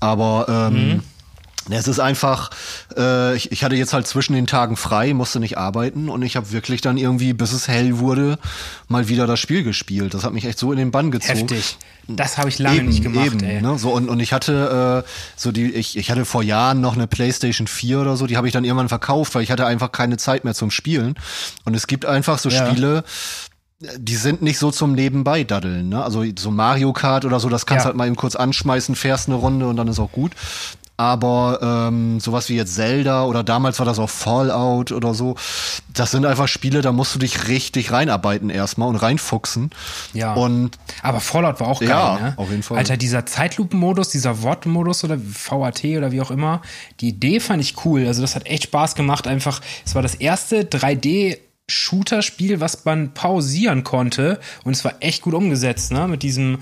[0.00, 1.02] Aber ähm,
[1.74, 2.50] es ist einfach,
[2.96, 6.36] äh, ich, ich hatte jetzt halt zwischen den Tagen frei, musste nicht arbeiten und ich
[6.36, 8.38] habe wirklich dann irgendwie, bis es hell wurde,
[8.88, 10.14] mal wieder das Spiel gespielt.
[10.14, 11.38] Das hat mich echt so in den Bann gezogen.
[11.40, 11.76] Heftig.
[12.08, 13.60] Das habe ich lange nicht gemacht, ey.
[13.60, 13.78] Ne?
[13.78, 17.08] So, und, und ich hatte äh, so die, ich, ich hatte vor Jahren noch eine
[17.08, 20.16] Playstation 4 oder so, die habe ich dann irgendwann verkauft, weil ich hatte einfach keine
[20.16, 21.14] Zeit mehr zum Spielen.
[21.64, 22.64] Und es gibt einfach so Ja.
[22.64, 23.02] Spiele,
[23.98, 26.02] die sind nicht so zum Nebenbei daddeln, ne?
[26.02, 27.86] Also so Mario Kart oder so, das kannst Ja.
[27.88, 30.32] halt mal eben kurz anschmeißen, fährst eine Runde und dann ist auch gut.
[30.98, 35.36] Aber ähm, sowas wie jetzt Zelda oder damals war das auch Fallout oder so,
[35.92, 39.70] das sind einfach Spiele, da musst du dich richtig reinarbeiten erstmal und reinfuchsen.
[40.14, 40.32] Ja.
[40.34, 42.34] Und Aber Fallout war auch geil, Ja, ne?
[42.36, 42.78] auf jeden Fall.
[42.78, 46.62] Alter, dieser Zeitlupenmodus, dieser Wortmodus oder VAT oder wie auch immer,
[47.00, 48.06] die Idee fand ich cool.
[48.06, 49.26] Also das hat echt Spaß gemacht.
[49.26, 54.40] Einfach, es war das erste 3D Shooter-Spiel, was man pausieren konnte.
[54.64, 56.06] Und es war echt gut umgesetzt, ne?
[56.06, 56.58] Mit diesem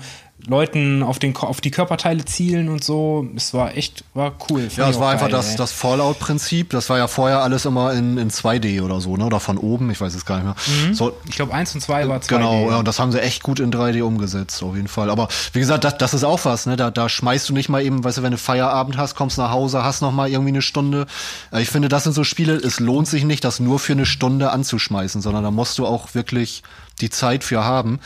[0.47, 3.25] Leuten auf, den, auf die Körperteile zielen und so.
[3.35, 4.67] Es war echt, war cool.
[4.75, 5.55] Ja, es war einfach geil, das, ey.
[5.57, 6.69] das Fallout-Prinzip.
[6.71, 9.25] Das war ja vorher alles immer in, in 2D oder so, ne?
[9.25, 10.93] Oder von oben, ich weiß es gar nicht mehr.
[10.93, 12.27] So, Ich glaube, eins und zwei war 2D.
[12.27, 15.09] Genau, ja, und das haben sie echt gut in 3D umgesetzt, auf jeden Fall.
[15.09, 16.75] Aber wie gesagt, das, das ist auch was, ne?
[16.75, 19.51] Da, da schmeißt du nicht mal eben, weißt du, wenn du Feierabend hast, kommst nach
[19.51, 21.07] Hause, hast noch mal irgendwie eine Stunde.
[21.51, 24.05] Äh, Ich finde, das sind so Spiele, es lohnt sich nicht, das nur für eine
[24.05, 26.61] Stunde anzuschmeißen, sondern da musst du auch wirklich
[27.01, 27.99] die Zeit für haben,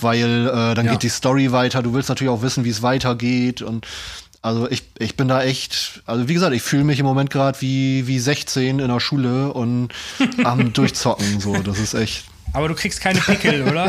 [0.00, 0.92] weil äh, dann Ja.
[0.92, 1.82] geht die Story weiter.
[1.82, 3.86] Du willst natürlich auch wissen, wie es weitergeht und
[4.40, 7.60] also ich, ich bin da echt, also wie gesagt, ich fühle mich im Moment gerade
[7.60, 9.88] wie, wie 16 in der Schule und
[10.44, 11.40] am Durchzocken.
[11.40, 12.24] So, das ist echt.
[12.52, 13.88] Aber du kriegst keine Pickel, oder?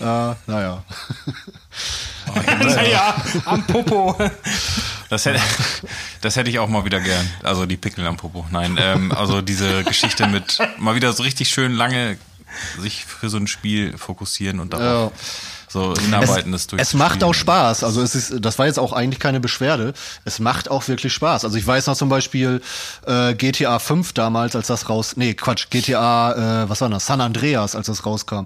[0.00, 0.84] Äh, naja.
[2.62, 4.16] naja, am Popo.
[5.10, 5.40] Das hätte,
[6.20, 7.28] das hätte ich auch mal wieder gern.
[7.42, 8.46] Also die Pickel am Popo.
[8.50, 12.16] Nein, ähm, also diese Geschichte mit mal wieder so richtig schön lange
[12.80, 15.12] sich für so ein Spiel fokussieren und darauf
[15.74, 16.80] so hinarbeiten, das durch.
[16.80, 17.84] Es macht auch Spaß.
[17.84, 19.92] Also es ist, das war jetzt auch eigentlich keine Beschwerde.
[20.24, 21.44] Es macht auch wirklich Spaß.
[21.44, 22.62] Also ich weiß noch zum Beispiel
[23.06, 27.20] äh, GTA 5 damals, als das raus, nee Quatsch, GTA, äh, was war das, San
[27.20, 28.44] Andreas, als das rauskam.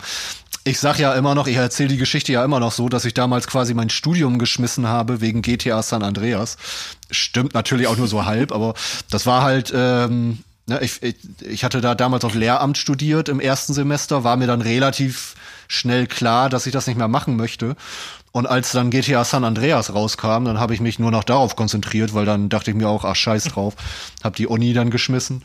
[0.64, 3.14] Ich sag ja immer noch, ich erzähle die Geschichte ja immer noch so, dass ich
[3.14, 6.56] damals quasi mein Studium geschmissen habe wegen GTA San Andreas.
[7.10, 8.74] Stimmt natürlich auch nur so halb, aber
[9.10, 11.00] das war halt, ähm, ne, ich,
[11.40, 15.34] ich, hatte da damals auf Lehramt studiert im ersten Semester, war mir dann relativ
[15.66, 17.76] schnell klar, dass ich das nicht mehr machen möchte.
[18.32, 22.14] Und als dann GTA San Andreas rauskam, dann habe ich mich nur noch darauf konzentriert,
[22.14, 23.74] weil dann dachte ich mir auch, ach scheiß drauf,
[24.22, 25.42] hab die Uni dann geschmissen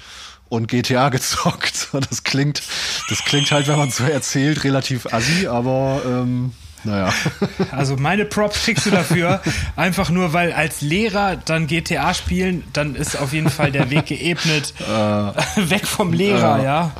[0.50, 1.90] und GTA gezockt.
[1.94, 2.62] Das klingt,
[3.10, 6.52] das klingt halt, wenn man so erzählt, relativ assi, aber ähm,
[6.84, 7.14] naja.
[7.72, 9.42] Also meine Props kriegst du dafür.
[9.76, 14.06] Einfach nur, weil als Lehrer dann GTA spielen, dann ist auf jeden Fall der Weg
[14.08, 14.74] geebnet.
[15.56, 16.92] Weg vom Lehrer, ja.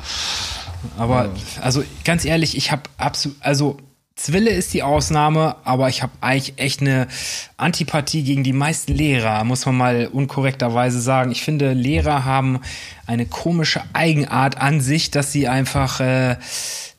[0.98, 3.78] Aber also ganz ehrlich, ich habe absolut, also
[4.16, 7.08] Zwille ist die Ausnahme, aber ich habe eigentlich echt eine
[7.56, 11.32] Antipathie gegen die meisten Lehrer, muss man mal unkorrekterweise sagen.
[11.32, 12.60] Ich finde, Lehrer haben
[13.06, 16.36] eine komische Eigenart an sich, dass sie einfach äh,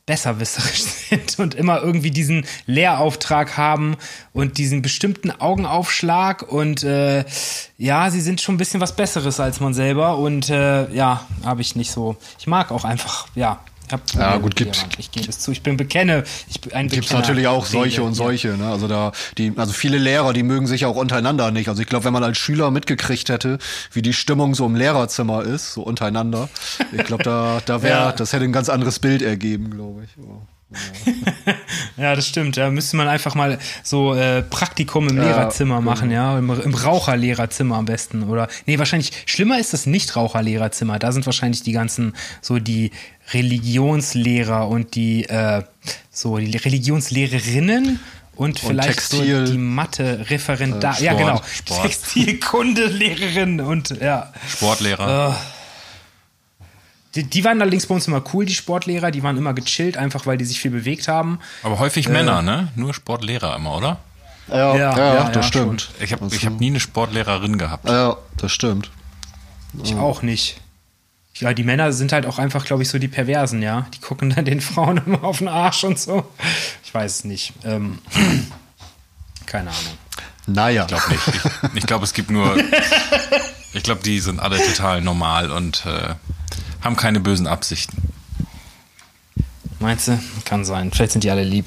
[0.06, 3.98] besserwisserisch sind und immer irgendwie diesen Lehrauftrag haben
[4.34, 7.26] und diesen bestimmten Augenaufschlag und äh,
[7.78, 11.62] ja, sie sind schon ein bisschen was Besseres als man selber und äh, ja, habe
[11.62, 12.18] ich nicht so.
[12.40, 13.60] Ich mag auch einfach, ja.
[14.18, 14.90] Ja, gut, gibt- Lehrern.
[14.98, 15.52] Ich gebe es zu.
[15.52, 16.24] Ich bin bekenne.
[16.48, 18.68] Ich bin ein Gibt's natürlich auch solche und solche, ne?
[18.70, 21.70] Also da, die, also viele Lehrer, die mögen sich auch untereinander nicht.
[21.70, 23.58] Also ich glaube, wenn man als Schüler mitgekriegt hätte,
[23.92, 26.50] wie die Stimmung so im Lehrerzimmer ist, so untereinander,
[26.92, 28.12] ich glaube, da, da wäre, Ja.
[28.12, 30.10] das hätte ein ganz anderes Bild ergeben, glaube ich.
[30.18, 30.24] Ja.
[31.98, 32.58] Ja, das stimmt.
[32.58, 36.38] Da müsste man einfach mal so äh, Praktikum im Ja, Lehrerzimmer machen, ja.
[36.38, 38.24] Im, im Raucherlehrerzimmer am besten.
[38.24, 41.00] Oder nee, wahrscheinlich schlimmer ist das Nicht-Raucherlehrerzimmer.
[41.00, 42.92] Da sind wahrscheinlich die ganzen, so die
[43.34, 45.64] Religionslehrer und die äh,
[46.12, 48.00] so die Religionslehrerinnen
[48.36, 51.00] und vielleicht Textil, so die Mathe-Referendar.
[51.00, 51.42] äh, ja, genau.
[51.66, 54.34] Textilkundelehrerin und ja.
[54.48, 55.40] Sportlehrer.
[57.16, 59.12] Die, die waren allerdings bei uns immer cool, die Sportlehrer.
[59.12, 61.40] Die waren immer gechillt, einfach weil die sich viel bewegt haben.
[61.64, 62.70] Aber häufig Männer, ne?
[62.76, 63.98] Nur Sportlehrer immer, oder?
[64.48, 65.92] Ja, ja, Ja, ja, das ja, stimmt.
[66.00, 67.88] Ich habe ich hab nie eine Sportlehrerin gehabt.
[67.88, 68.92] Ja, das stimmt.
[69.84, 70.62] Ich auch nicht.
[71.38, 73.88] Ja, die Männer sind halt auch einfach, glaube ich, so die Perversen, ja.
[73.94, 76.26] Die gucken dann den Frauen immer auf den Arsch und so.
[76.84, 77.54] Ich weiß es nicht.
[77.64, 78.00] Ähm,
[79.46, 79.98] keine Ahnung.
[80.48, 80.84] Naja.
[80.84, 81.28] Ich glaube nicht.
[81.28, 82.56] Ich, ich glaube, es gibt nur.
[83.74, 86.16] Ich glaube, die sind alle total normal und äh,
[86.86, 87.98] haben keine bösen Absichten.
[89.80, 90.20] Meinst du?
[90.46, 90.92] Kann sein.
[90.92, 91.66] Vielleicht sind die alle lieb.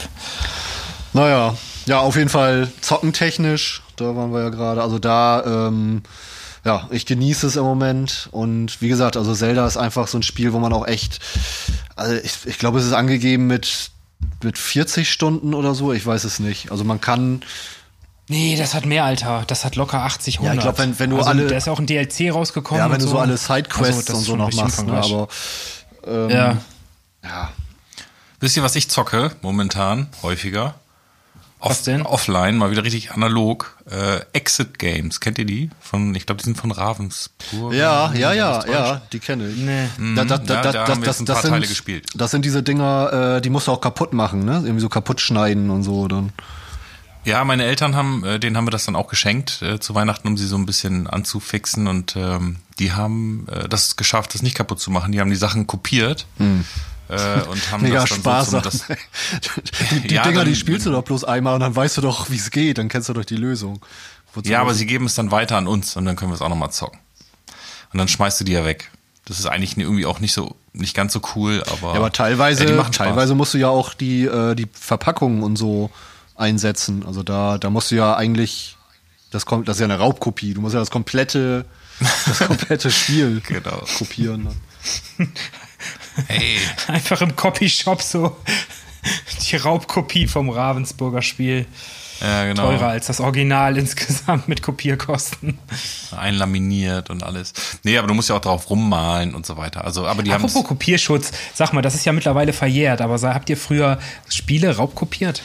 [1.12, 4.82] Naja, ja, auf jeden Fall zockentechnisch, da waren wir ja gerade.
[4.82, 6.02] Also da, ähm,
[6.64, 8.28] ja, ich genieße es im Moment.
[8.30, 11.18] Und wie gesagt, also Zelda ist einfach so ein Spiel, wo man auch echt,
[11.96, 13.90] also ich, ich glaube, es ist angegeben mit,
[14.42, 16.70] mit 40 Stunden oder so, ich weiß es nicht.
[16.70, 17.42] Also man kann,
[18.28, 19.44] Nee, das hat mehr, Alter.
[19.46, 20.54] Das hat locker 80, 100.
[20.54, 22.78] Ja, ich glaub, wenn- wenn du also, alle- Da ist auch ein DLC rausgekommen.
[22.82, 24.86] ja, wenn und du so alle Sidequests Also, das und ist so schon noch machst,
[24.86, 25.28] ne, aber
[26.06, 26.56] ähm, Ja.
[27.24, 27.50] ja,
[28.40, 30.74] Wisst ihr, was ich zocke momentan häufiger?
[31.60, 32.02] Off Was denn?
[32.02, 33.76] Offline, mal wieder richtig analog.
[33.90, 35.70] Äh, Exit Games, kennt ihr die?
[35.80, 37.72] Von, ich glaube, die sind von Ravensburg.
[37.74, 39.56] Ja, ja, Wenn ja, ja, die kenne ich.
[39.56, 39.88] Nee.
[40.14, 42.06] Da, da, ja, da haben wir jetzt ein paar sind, Teile gespielt.
[42.14, 44.52] Das sind diese Dinger, äh, die musst du auch kaputt machen, ne?
[44.62, 46.32] Irgendwie so kaputt schneiden und so dann.
[47.28, 50.26] Ja, meine Eltern haben, äh, denen haben wir das dann auch geschenkt äh, zu Weihnachten,
[50.28, 54.56] um sie so ein bisschen anzufixen und ähm, die haben äh, das geschafft, das nicht
[54.56, 55.12] kaputt zu machen.
[55.12, 56.42] Die haben die Sachen kopiert äh,
[57.42, 58.50] und haben Mega das dann Spaß.
[58.50, 58.84] so das,
[59.90, 62.00] die die Ja, Dinger, die dann- spielst du doch bloß einmal und dann weißt du
[62.00, 63.80] doch, wie es geht, dann kennst du doch die Lösung.
[64.34, 66.42] Wozu Ja, aber sie geben es dann weiter an uns und dann können wir es
[66.42, 66.98] auch nochmal zocken.
[67.92, 68.90] Und dann schmeißt du die ja weg.
[69.24, 71.92] Das ist eigentlich irgendwie auch nicht so, nicht ganz so cool, aber.
[71.92, 75.56] ja, aber teilweise, Ja, die teilweise musst du ja auch die, äh, die Verpackungen und
[75.56, 75.90] so
[76.38, 77.04] einsetzen.
[77.06, 78.76] Also da, da musst du ja eigentlich,
[79.30, 80.54] das kommt, das ist ja eine Raubkopie.
[80.54, 81.64] Du musst ja das komplette,
[82.26, 83.82] das komplette Spiel Genau.
[83.98, 84.48] kopieren.
[85.18, 85.32] Dann.
[86.26, 88.36] Hey, Einfach im Copyshop so
[89.50, 91.66] die Raubkopie vom Ravensburger Spiel.
[92.20, 92.66] ja, genau.
[92.66, 95.58] Teurer als das Original insgesamt mit Kopierkosten.
[96.16, 97.52] Einlaminiert und alles.
[97.84, 99.84] Nee, aber du musst ja auch drauf rummalen und so weiter.
[99.84, 103.48] Also, aber die haben Apropos Kopierschutz, sag mal, das ist ja mittlerweile verjährt, aber habt
[103.50, 103.98] ihr früher
[104.28, 105.42] Spiele raubkopiert?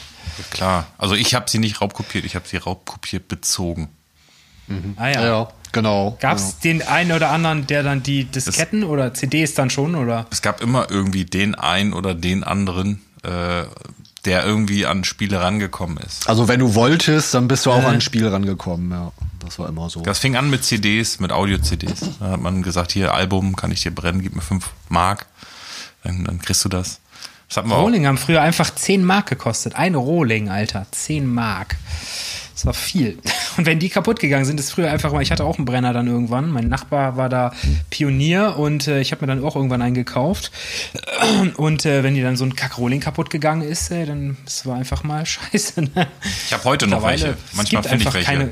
[0.50, 0.86] Klar.
[0.98, 3.88] Also ich habe sie nicht raubkopiert, ich habe sie raubkopiert bezogen.
[4.96, 6.16] Ah Ja, ja genau.
[6.20, 6.72] Gab es ja.
[6.72, 10.26] den einen oder anderen, der dann die Disketten oder CDs dann schon oder?
[10.30, 13.64] Es gab immer irgendwie den einen oder den anderen, äh,
[14.24, 16.28] der irgendwie an Spiele rangekommen ist.
[16.28, 17.86] Also wenn du wolltest, dann bist du auch Äh.
[17.86, 19.12] an ein Spiel rangekommen, ja.
[19.40, 20.00] Das war immer so.
[20.00, 22.00] Das fing an mit CDs, mit Audio-CDs.
[22.18, 25.26] Da hat man gesagt, hier Album kann ich dir brennen, gib mir fünf Mark,
[26.02, 27.00] dann, dann kriegst du das.
[27.54, 27.82] Das hatten wir auch.
[27.84, 29.76] Rohling haben früher einfach 10 Mark gekostet.
[29.76, 30.88] Ein Rohling, Alter.
[30.90, 31.76] 10 Mark.
[32.52, 33.16] Das war viel.
[33.56, 35.92] Und wenn die kaputt gegangen sind, ist früher einfach mal, ich hatte auch einen Brenner
[35.92, 36.50] dann irgendwann.
[36.50, 37.52] Mein Nachbar war da
[37.90, 40.50] Pionier und äh, ich habe mir dann auch irgendwann einen gekauft.
[41.56, 44.74] Und äh, wenn die dann so ein Kack-Rohling kaputt gegangen ist, äh, dann das war
[44.76, 45.82] einfach mal scheiße.
[45.82, 46.08] Ne?
[46.46, 47.28] Ich habe heute noch welche.
[47.50, 48.26] es Manchmal finde ich welche.
[48.32, 48.50] keine-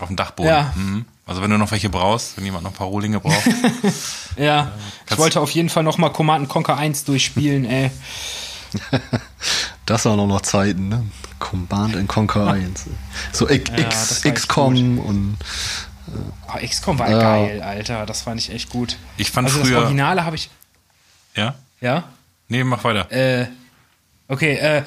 [0.00, 0.50] Auf dem Dachboden.
[0.50, 0.72] Ja.
[0.74, 1.04] Mhm.
[1.30, 3.48] Also wenn du noch welche brauchst, wenn jemand noch ein paar Rohlinge braucht.
[4.36, 4.72] Ja,
[5.08, 7.90] ich wollte auf jeden Fall noch mal Command Conquer 1 durchspielen, ey.
[9.86, 11.04] Das waren auch noch Zeiten, ne?
[11.38, 12.86] Command and Conquer 1.
[13.32, 15.36] So X, X, XCOM und
[16.48, 17.18] Oh, XCOM war Ja.
[17.20, 18.06] geil, Alter.
[18.06, 18.96] Das fand ich echt gut.
[19.16, 20.50] Ich fand also früher- das Originale habe ich.
[21.36, 21.54] ja?
[21.80, 22.04] Ja?
[22.48, 23.10] Nee, mach weiter.
[23.12, 23.46] Äh,
[24.28, 24.82] okay, äh,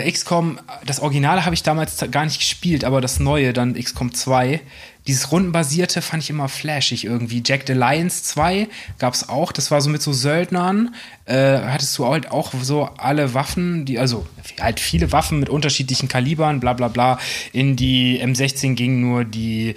[0.00, 4.14] äh, XCOM, das Originale habe ich damals gar nicht gespielt, aber das neue, dann XCOM
[4.14, 4.60] 2,
[5.08, 7.42] dieses rundenbasierte fand ich immer flashig irgendwie.
[7.44, 8.68] Jack the Lions 2
[8.98, 10.94] gab es auch, das war so mit so Söldnern,
[11.24, 14.26] äh, hattest du halt auch so alle Waffen, die, also
[14.60, 17.18] halt viele Waffen mit unterschiedlichen Kalibern, bla bla bla.
[17.52, 19.70] In die M16 ging nur die,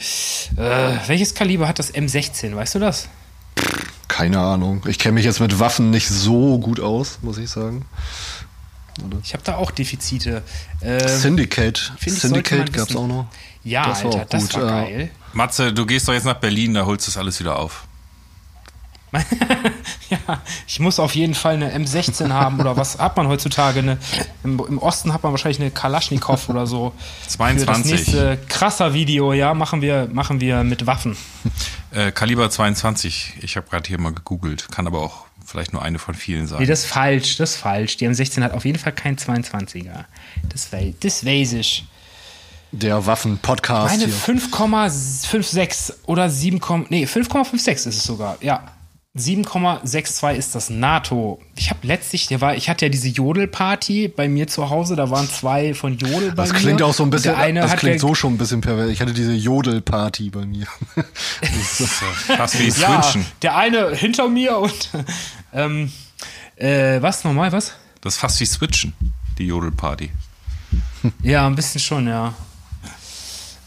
[0.57, 3.09] äh, welches Kaliber hat das M16, weißt du das?
[4.11, 4.85] keine Ahnung.
[4.87, 7.85] Ich kenne mich jetzt mit Waffen nicht so gut aus, muss ich sagen.
[9.23, 10.43] Ich habe da auch Defizite.
[10.81, 11.93] Äh, Syndicate.
[11.97, 12.97] Syndicate gab's wissen.
[12.97, 13.27] auch noch.
[13.63, 15.09] Ja, das war Alter, auch das gut, war geil.
[15.33, 17.85] Matze, du gehst doch jetzt nach Berlin, da holst du das alles wieder auf.
[20.09, 23.79] ja, ich muss auf jeden Fall eine M16 haben oder was hat man heutzutage?
[23.79, 23.97] Eine,
[24.43, 26.93] im, Im Osten hat man wahrscheinlich eine Kalaschnikow oder so.
[27.23, 27.67] Für 22.
[27.67, 31.17] das nächste krasser Video, ja, machen wir, machen wir mit Waffen.
[31.93, 35.99] Äh, Kaliber 22, ich habe gerade hier mal gegoogelt, kann aber auch vielleicht nur eine
[35.99, 36.61] von vielen sein.
[36.61, 37.97] Nee, das ist falsch, das ist falsch.
[37.97, 40.05] Die M16 hat auf jeden Fall keinen 22er.
[40.47, 40.69] Das,
[41.01, 41.85] das weiß ich.
[42.71, 44.15] Der Waffen-Podcast Meine hier.
[44.15, 48.63] 5,56 oder 7, nee, 5,56 ist es sogar, ja.
[49.17, 51.41] 7,62 ist das NATO.
[51.57, 55.09] Ich habe letztlich, der war, ich hatte ja diese Jodelparty bei mir zu Hause, da
[55.09, 56.59] waren zwei von Jodel bei Das mir.
[56.59, 58.89] klingt auch so ein bisschen, Der eine das klingt so schon ein bisschen pervers.
[58.89, 60.65] Ich hatte diese Jodelparty bei mir.
[61.41, 61.91] Das ist
[62.37, 63.25] Fast wie ja, Switchen.
[63.41, 64.89] der eine hinter mir und
[65.53, 65.91] ähm,
[66.55, 67.73] äh, was nochmal, was?
[67.99, 68.93] Das ist fast wie Switchen,
[69.37, 70.09] die Jodelparty.
[71.21, 72.33] Ja, ein bisschen schon, ja.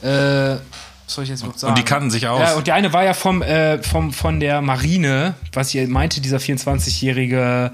[0.05, 0.59] Äh,
[1.07, 1.73] was soll ich jetzt überhaupt sagen?
[1.73, 2.41] Und die kannten sich aus.
[2.41, 6.21] Ja, und der eine war ja vom, äh, vom, von der Marine, was ihr meinte,
[6.21, 7.73] dieser 24-jährige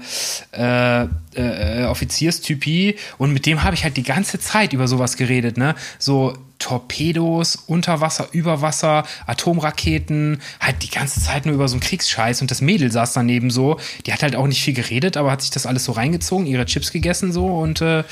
[0.51, 1.03] äh,
[1.35, 2.97] äh, Offizierstypi.
[3.17, 5.75] Und mit dem habe ich halt die ganze Zeit über sowas geredet, ne?
[5.97, 12.41] So Torpedos, Unterwasser, Überwasser, Atomraketen, halt die ganze Zeit nur über so einen Kriegsscheiß.
[12.41, 15.41] Und das Mädel saß daneben so, die hat halt auch nicht viel geredet, aber hat
[15.41, 18.03] sich das alles so reingezogen, ihre Chips gegessen so und äh,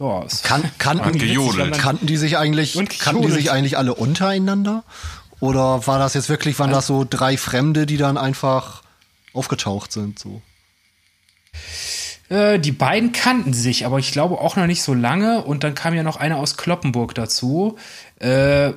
[0.00, 1.78] ja, es Kan kannten, gejodelt.
[1.78, 4.82] kannten die sich eigentlich, kannten die sich eigentlich alle untereinander?
[5.40, 8.82] Oder war das jetzt wirklich, waren das so drei Fremde, die dann einfach
[9.32, 10.18] aufgetaucht sind?
[10.18, 10.42] So.
[12.28, 15.42] Äh, die beiden kannten sich, aber ich glaube auch noch nicht so lange.
[15.42, 17.76] Und dann kam ja noch einer aus Kloppenburg dazu.
[18.18, 18.72] Äh,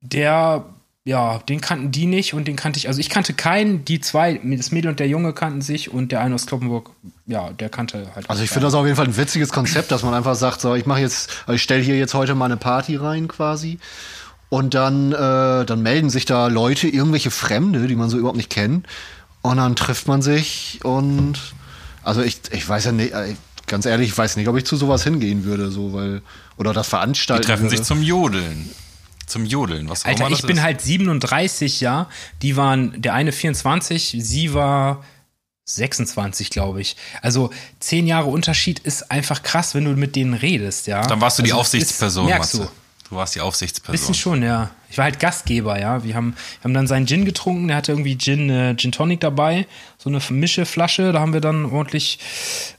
[0.00, 0.64] der,
[1.08, 2.86] ja, den kannten die nicht und den kannte ich.
[2.86, 6.20] Also ich kannte keinen, die zwei, das Mädel und der Junge kannten sich und der
[6.20, 6.90] eine aus Kloppenburg,
[7.24, 8.28] ja, der kannte halt.
[8.28, 10.74] Also ich finde das auf jeden Fall ein witziges Konzept, dass man einfach sagt, so
[10.74, 13.78] ich mache jetzt, also ich stelle hier jetzt heute mal eine Party rein quasi.
[14.50, 18.50] Und dann, äh, dann melden sich da Leute, irgendwelche Fremde, die man so überhaupt nicht
[18.50, 18.86] kennt.
[19.40, 21.38] Und dann trifft man sich und
[22.02, 23.34] also ich, ich weiß ja nicht, äh,
[23.66, 26.20] ganz ehrlich, ich weiß nicht, ob ich zu sowas hingehen würde, so, weil,
[26.58, 27.76] oder das Die veranstalten treffen würde.
[27.78, 28.68] sich zum Jodeln.
[29.28, 30.62] Zum Jodeln, was Alter, ich bin ist.
[30.62, 32.08] halt 37, ja.
[32.42, 35.04] Die waren, der eine 24, sie war
[35.66, 36.96] 26, glaube ich.
[37.20, 41.06] Also zehn Jahre Unterschied ist einfach krass, wenn du mit denen redest, ja.
[41.06, 42.68] Dann warst du die Also, das Aufsichtsperson, Ist, merkst du.
[43.10, 43.92] Du warst die Aufsichtsperson.
[43.92, 44.70] Bisschen schon, ja.
[44.90, 46.04] Ich war halt Gastgeber, ja.
[46.04, 49.20] Wir haben, wir haben dann seinen Gin getrunken, der hatte irgendwie Gin, äh, Gin Tonic
[49.20, 49.66] dabei,
[49.98, 52.18] so eine Mischeflasche, da haben wir dann ordentlich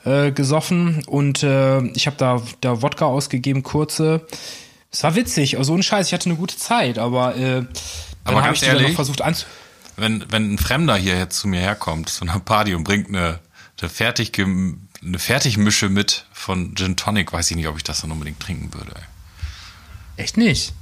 [0.05, 4.25] äh, gesoffen und äh, ich habe da, da Wodka ausgegeben, kurze.
[4.91, 7.63] Es war witzig, also ohne Scheiß, ich hatte eine gute Zeit, aber äh,
[8.23, 9.45] Aber habe ich die dann noch ehrlich, versucht anzu...
[9.97, 13.39] wenn, wenn ein Fremder hier jetzt zu mir herkommt, zu einer Party und bringt eine,
[13.79, 18.11] eine, fertig eine Fertigmische mit von Gin Tonic, weiß ich nicht, ob ich das dann
[18.11, 18.91] unbedingt trinken würde.
[18.95, 20.23] Ey.
[20.23, 20.73] Echt nicht.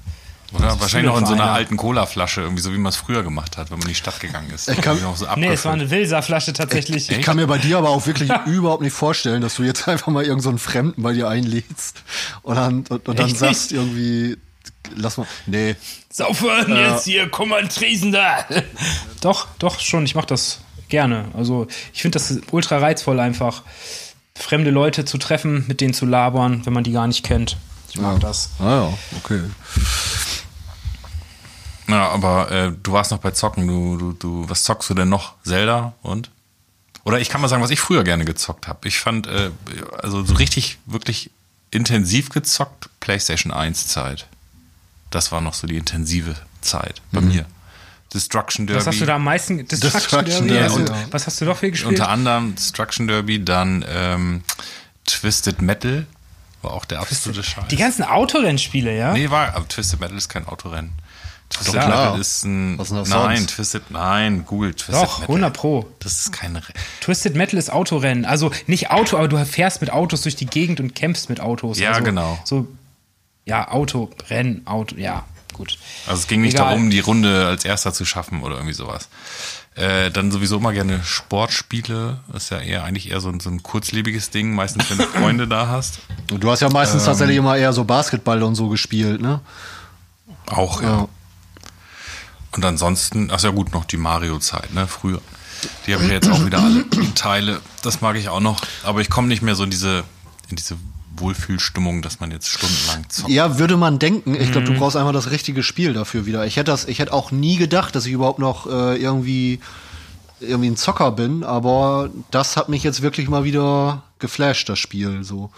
[0.53, 3.57] Oder wahrscheinlich noch in so einer alten Cola-Flasche, irgendwie so wie man es früher gemacht
[3.57, 4.69] hat, wenn man in die Stadt gegangen ist.
[4.69, 7.11] Ich kann- so Nee, es war eine Wilsa-Flasche tatsächlich.
[7.11, 10.07] Ich kann mir bei dir aber auch wirklich überhaupt nicht vorstellen, dass du jetzt einfach
[10.07, 12.01] mal irgendeinen so einen Fremden bei dir einlädst
[12.43, 14.37] und dann, und, und dann Echt sagst irgendwie,
[14.95, 15.75] lass mal, nee,
[16.09, 18.45] Saufen jetzt hier, komm mal Triesen da.
[19.21, 21.25] Doch, doch, schon, ich mach das gerne.
[21.35, 23.63] Also, ich finde das ultra reizvoll einfach,
[24.33, 27.57] fremde Leute zu treffen, mit denen zu labern, wenn man die gar nicht kennt.
[27.89, 28.49] Ich mag das.
[28.59, 29.41] Ah ja, okay.
[31.87, 33.67] Ja, aber äh, du warst noch bei Zocken.
[33.67, 35.33] Du, du, du, was zockst du denn noch?
[35.43, 36.29] Zelda und?
[37.03, 38.85] Oder ich kann mal sagen, was ich früher gerne gezockt habe.
[38.87, 39.51] Ich fand, äh,
[40.01, 41.31] also so richtig, wirklich
[41.71, 44.27] intensiv gezockt, PlayStation 1 Zeit.
[45.09, 47.45] Das war noch so die intensive Zeit bei mir.
[48.13, 48.79] Destruction Derby.
[48.79, 49.67] Was hast du da am meisten?
[49.67, 50.67] Destruction, Destruction Derby.
[50.75, 51.07] Derby, Also, ja.
[51.11, 51.91] was hast du noch viel gespielt?
[51.91, 54.43] Unter anderem Destruction Derby, dann ähm,
[55.05, 56.05] Twisted Metal,
[56.61, 57.67] war auch der absolute Scheiß.
[57.69, 59.13] die ganzen Autorennspiele, ja?
[59.13, 60.91] Nee, war, aber Twisted Metal ist kein Autorennen.
[61.49, 62.05] Twisted Doch, klar.
[62.05, 62.77] Metal ist ein.
[62.77, 63.55] Was denn das nein, sonst?
[63.55, 65.35] Twisted, nein, Google Twisted Doch, Metal.
[65.35, 65.87] 100 Pro.
[65.99, 66.55] Das ist kein.
[66.55, 68.25] Re Twisted Metal ist Autorennen.
[68.25, 71.79] Also nicht Auto, aber du fährst mit Autos durch die Gegend und kämpfst mit Autos.
[71.79, 72.37] Ja, also, genau.
[72.43, 72.67] So,
[73.45, 75.77] ja, Auto, Rennen, Auto, ja, gut.
[76.05, 76.67] Also es ging nicht Egal.
[76.67, 79.07] darum, die Runde als erster zu schaffen oder irgendwie sowas.
[79.75, 82.19] Äh, dann sowieso immer gerne Sportspiele.
[82.31, 85.03] Das ist ja eher eigentlich eher so ein, so ein kurzlebiges Ding, meistens wenn du
[85.19, 85.99] Freunde da hast.
[86.27, 89.39] Du hast ja meistens tatsächlich immer eher so Basketball und so gespielt, ne?
[90.47, 90.89] Auch, ja.
[90.89, 91.09] Ja.
[92.57, 95.21] Und ansonsten, ach ja gut, noch die Mario-Zeit, ne, früher.
[95.85, 96.85] Die habe ich ja jetzt auch wieder alle,
[97.15, 97.61] Teile.
[97.83, 98.59] Das mag ich auch noch.
[98.83, 100.03] Aber ich komme nicht mehr so in diese,
[100.49, 100.75] in diese
[101.15, 103.29] Wohlfühlstimmung, dass man jetzt stundenlang zockt.
[103.31, 104.35] Ja, würde man denken.
[104.35, 104.73] Ich glaube, Mhm.
[104.73, 106.45] du brauchst einfach das richtige Spiel dafür wieder.
[106.45, 109.59] Ich hätte das, ich hätte auch nie gedacht, dass ich überhaupt noch äh, irgendwie
[110.39, 115.23] irgendwie ein Zocker bin, aber das hat mich jetzt wirklich mal wieder geflasht, das Spiel.
[115.23, 115.49] So.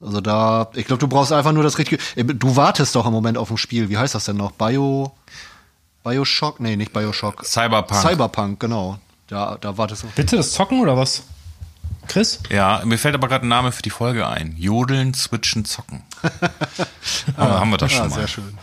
[0.00, 1.98] Also da, ich glaube, du brauchst einfach nur das richtige.
[2.16, 3.90] Äh, du wartest doch im Moment auf ein Spiel.
[3.90, 4.52] Wie heißt das denn noch?
[4.52, 5.12] Bio.
[6.04, 6.60] Bioshock?
[6.60, 7.44] Nee, nicht Bioshock.
[7.44, 8.00] Cyberpunk.
[8.02, 8.98] Cyberpunk, genau.
[9.28, 10.08] Da, da wartest du.
[10.14, 11.22] Bitte das Zocken oder was?
[12.08, 12.40] Chris?
[12.50, 14.56] Ja, mir fällt aber gerade ein Name für die Folge ein.
[14.58, 16.02] Jodeln, switchen, zocken.
[17.36, 18.14] aber haben wir das Ja, schon mal.
[18.16, 18.54] sehr schön.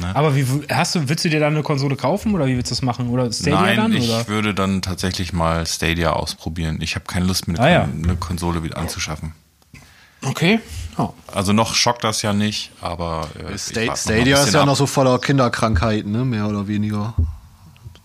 [0.14, 2.74] Aber wie hast du, willst du dir dann eine Konsole kaufen oder wie willst du
[2.76, 3.08] das machen?
[3.10, 3.92] Oder Stadia Nein, dann?
[3.92, 4.28] ich oder?
[4.28, 6.78] würde dann tatsächlich mal Stadia ausprobieren.
[6.80, 7.82] Ich habe keine Lust, mir eine, Ah, ja.
[7.82, 9.32] eine Konsole wieder anzuschaffen.
[10.22, 10.60] Okay.
[10.98, 11.12] Ja.
[11.32, 14.42] Also noch schockt das ja nicht, aber äh, ich Sta warte noch mal ein Stadia
[14.42, 14.66] ist ja ab.
[14.66, 16.24] noch so voller Kinderkrankheiten, ne?
[16.24, 17.14] Mehr oder weniger.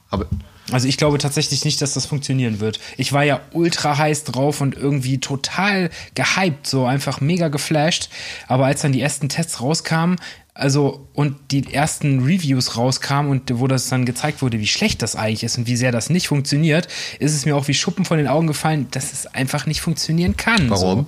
[0.09, 0.25] Aber
[0.73, 2.79] Also ich glaube tatsächlich nicht, dass das funktionieren wird.
[2.97, 8.09] Ich war ja ultra heiß drauf und irgendwie total gehypt, so einfach mega geflasht.
[8.47, 10.17] Aber als dann die ersten Tests rauskamen,
[10.53, 15.15] also und die ersten Reviews rauskamen und wo das dann gezeigt wurde, wie schlecht das
[15.15, 16.87] eigentlich ist und wie sehr das nicht funktioniert,
[17.19, 20.35] ist es mir auch wie Schuppen von den Augen gefallen, dass es einfach nicht funktionieren
[20.35, 20.69] kann.
[20.69, 21.07] Warum?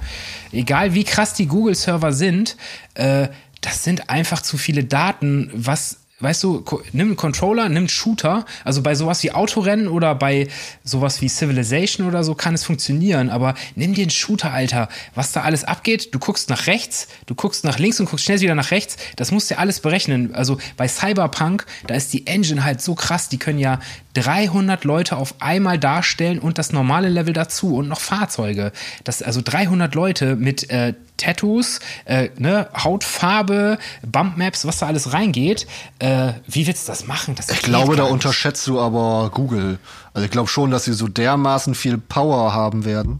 [0.51, 0.57] So.
[0.57, 2.55] Egal wie krass die Google-Server sind,
[2.93, 3.27] äh,
[3.59, 6.63] das sind einfach zu viele Daten, was weißt du,
[6.93, 10.47] nimm einen Controller, nimm einen Shooter, also bei sowas wie Autorennen oder bei
[10.83, 15.31] sowas wie Civilization oder so kann es funktionieren, aber nimm dir einen Shooter, Alter, was
[15.31, 18.55] da alles abgeht, du guckst nach rechts, du guckst nach links und guckst schnell wieder
[18.55, 20.33] nach rechts, das musst du ja alles berechnen.
[20.33, 23.79] Also bei Cyberpunk, da ist die Engine halt so krass, die können ja
[24.13, 28.71] 300 Leute auf einmal darstellen und das normale Level dazu und noch Fahrzeuge.
[29.03, 35.67] Das also 300 Leute mit äh, Tattoos, äh, ne, Hautfarbe, Bumpmaps, was da alles reingeht.
[35.99, 36.12] Äh,
[36.47, 37.35] wie willst du das machen?
[37.35, 39.79] Das ich glaube, da unterschätzt du aber Google.
[40.13, 43.19] Also ich glaube schon, dass sie so dermaßen viel Power haben werden,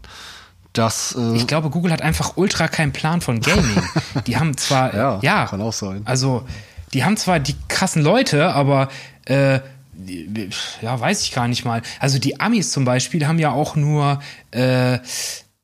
[0.72, 3.82] dass äh, Ich glaube, Google hat einfach ultra keinen Plan von Gaming.
[4.26, 6.02] Die haben zwar, Ja, ja, kann auch sein.
[6.04, 6.44] Also,
[6.92, 8.88] die haben zwar die krassen Leute, aber
[9.24, 9.58] äh,
[10.80, 11.82] ja, weiß ich gar nicht mal.
[12.00, 14.20] Also die Amis zum Beispiel haben ja auch nur
[14.50, 14.98] äh,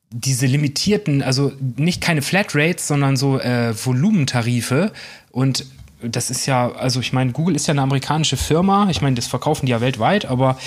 [0.09, 4.91] diese limitierten, also nicht keine Flatrates, sondern so äh, Volumentarife
[5.31, 5.65] und
[6.03, 8.89] das ist ja, also ich meine, Google ist ja eine amerikanische Firma.
[8.89, 10.57] Ich meine, das verkaufen die ja weltweit, aber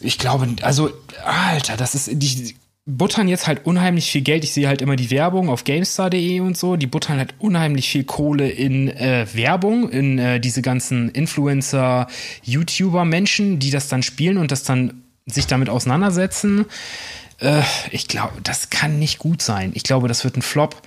[0.00, 0.90] ich glaube, also,
[1.24, 2.54] Alter, das ist, die
[2.86, 4.44] buttern jetzt halt unheimlich viel Geld.
[4.44, 6.76] Ich sehe halt immer die Werbung auf GameStar.de und so.
[6.76, 12.06] Die buttern halt unheimlich viel Kohle in äh, Werbung, in äh, diese ganzen Influencer,
[12.42, 16.66] YouTuber, Menschen, die das dann spielen und das dann sich damit auseinandersetzen.
[17.38, 19.72] Äh, ich glaube, das kann nicht gut sein.
[19.74, 20.82] Ich glaube, das wird ein Flop.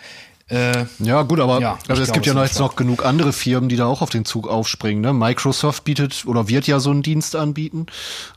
[0.50, 3.70] Äh, Ja, gut, aber Ja, also es gibt ja noch jetzt noch genug andere Firmen,
[3.70, 5.02] die da auch auf den Zug aufspringen.
[5.02, 5.14] Ne?
[5.14, 7.86] Microsoft bietet oder wird ja so einen Dienst anbieten.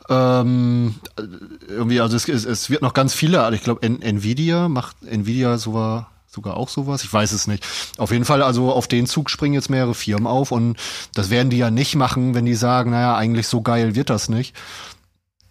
[0.09, 1.23] Ähm, äh,
[1.69, 5.59] irgendwie, also es, es, es wird noch ganz viele, also ich glaube, Nvidia macht Nvidia
[5.59, 7.67] sogar sogar auch sowas, ich weiß es nicht.
[7.97, 10.77] Auf jeden Fall, also auf den Zug springen jetzt mehrere Firmen auf und
[11.15, 14.29] das werden die ja nicht machen, wenn die sagen, naja, eigentlich so geil wird das
[14.29, 14.55] nicht.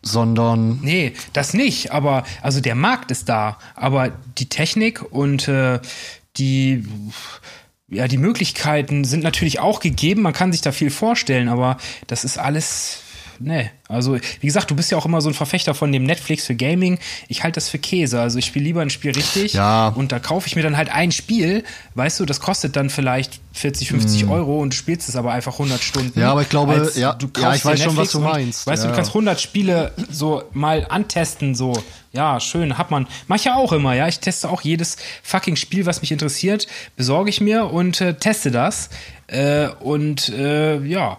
[0.04, 5.80] Sondern Nee, das nicht, aber also der Markt ist da, aber die Technik und äh,
[6.38, 6.84] die
[7.88, 11.78] ja, die Möglichkeiten sind natürlich auch gegeben, man kann sich da viel vorstellen, aber
[12.08, 13.04] das ist alles
[13.40, 16.46] nee, also wie gesagt, du bist ja auch immer so ein Verfechter von dem Netflix
[16.46, 16.98] für Gaming.
[17.28, 19.90] Ich halte das für Käse, also ich spiele lieber ein Spiel richtig Ja.
[19.90, 21.64] und da kaufe ich mir dann halt ein Spiel,
[21.96, 25.54] weißt du, das kostet dann vielleicht 40, 50 Euro und du spielst es aber einfach
[25.54, 26.20] 100 Stunden.
[26.20, 28.68] Ja, aber ich glaube, ja, du ja, kaufst ich weiß schon, was du und, meinst.
[28.68, 28.92] Weißt du, Ja.
[28.92, 31.74] du kannst 100 Spiele so mal antesten, so.
[32.12, 33.08] Ja, schön, hat man.
[33.28, 34.08] Mach ich ja auch immer, ja.
[34.08, 36.66] Ich teste auch jedes fucking Spiel, was mich interessiert,
[36.96, 38.90] besorge ich mir und äh, teste das.
[39.28, 41.18] Äh, und äh, ja,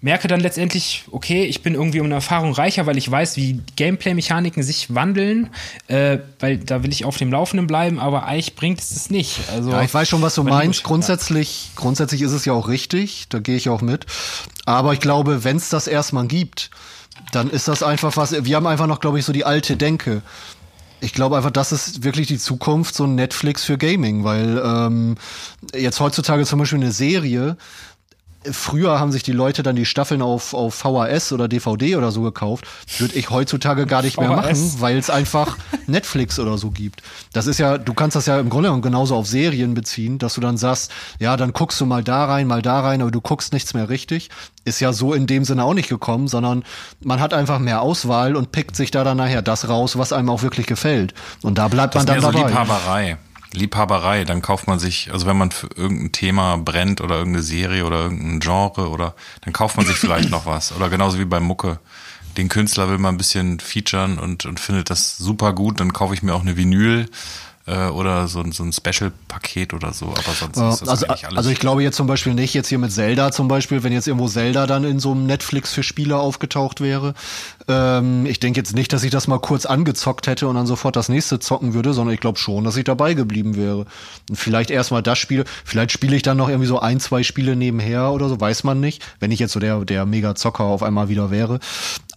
[0.00, 3.60] merke dann letztendlich, okay, ich bin irgendwie um eine Erfahrung reicher, weil ich weiß, wie
[3.76, 5.50] Gameplay-Mechaniken sich wandeln,
[5.88, 9.40] äh, weil da will ich auf dem Laufenden bleiben, aber eigentlich bringt es das nicht.
[9.52, 10.80] Also, Ja, ich weiß schon, was du meinst.
[10.80, 10.86] ja.
[10.86, 14.06] Grundsätzlich, grundsätzlich ist es ja auch richtig, da gehe ich auch mit.
[14.66, 16.70] Aber ich glaube, wenn es das erstmal gibt,
[17.32, 18.44] dann ist das einfach was.
[18.44, 20.22] Wir haben einfach noch, glaube ich, so die alte Denke.
[21.00, 25.16] Ich glaube einfach, das ist wirklich die Zukunft, so ein Netflix für Gaming, weil ähm,
[25.74, 27.56] jetzt heutzutage zum Beispiel eine Serie,
[28.52, 32.22] Früher haben sich die Leute dann die Staffeln auf, auf VHS oder DVD oder so
[32.22, 32.66] gekauft.
[32.98, 34.36] Würde ich heutzutage gar nicht mehr VHS.
[34.36, 37.02] machen, weil es einfach Netflix oder so gibt.
[37.32, 40.34] Das ist ja, du kannst das ja im Grunde genommen genauso auf Serien beziehen, dass
[40.34, 43.20] du dann sagst, ja, dann guckst du mal da rein, mal da rein, aber du
[43.20, 44.30] guckst nichts mehr richtig.
[44.64, 46.64] Ist ja so in dem Sinne auch nicht gekommen, sondern
[47.02, 50.28] man hat einfach mehr Auswahl und pickt sich da dann nachher das raus, was einem
[50.30, 51.14] auch wirklich gefällt.
[51.42, 52.62] Und da bleibt Das man ist dann mehr so dabei.
[52.62, 53.18] Liebhaberei.
[53.58, 57.84] Liebhaberei, dann kauft man sich, also wenn man für irgendein Thema brennt oder irgendeine Serie
[57.84, 60.72] oder irgendein Genre oder dann kauft man sich vielleicht noch was.
[60.72, 61.78] Oder genauso wie bei Mucke.
[62.36, 66.14] Den Künstler will man ein bisschen featuren und, und findet das super gut, dann kaufe
[66.14, 67.06] ich mir auch eine Vinyl.
[67.68, 71.26] Äh, oder so, so ein Special-Paket oder so, aber sonst Ja, ist das also, eigentlich
[71.26, 71.36] alles.
[71.38, 74.08] also ich glaube jetzt zum Beispiel nicht, jetzt hier mit Zelda zum Beispiel, wenn jetzt
[74.08, 77.14] irgendwo Zelda dann in so einem Netflix für Spieler aufgetaucht wäre.
[77.68, 80.96] Ähm, ich denke jetzt nicht, dass ich das mal kurz angezockt hätte und dann sofort
[80.96, 83.84] das nächste zocken würde, sondern ich glaube schon, dass ich dabei geblieben wäre.
[84.28, 87.54] Und vielleicht erstmal das Spiel, vielleicht spiele ich dann noch irgendwie so ein, zwei Spiele
[87.54, 91.08] nebenher oder so, weiß man nicht, wenn ich jetzt so der, der Mega-Zocker auf einmal
[91.08, 91.60] wieder wäre.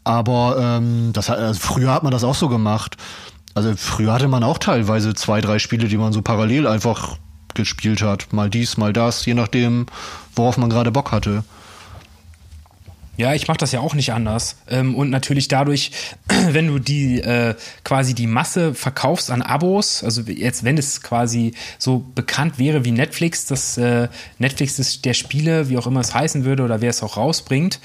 [0.04, 2.98] Aber ähm, das hat, also früher hat man das auch so gemacht.
[3.54, 7.18] Also früher hatte man auch teilweise zwei, drei Spiele, die man so parallel einfach
[7.54, 8.32] gespielt hat.
[8.32, 9.88] Mal dies, mal das, je nachdem,
[10.36, 11.44] worauf man gerade Bock hatte.
[13.18, 14.56] Ja, ich mache das ja auch nicht anders.
[14.70, 15.92] Ähm, und natürlich dadurch,
[16.52, 21.54] wenn du die äh, quasi die Masse verkaufst an Abos, also jetzt, wenn es quasi
[21.78, 26.14] so bekannt wäre wie Netflix, dass äh, Netflix ist der Spiele, wie auch immer es
[26.14, 27.80] heißen würde, oder wer es auch rausbringt,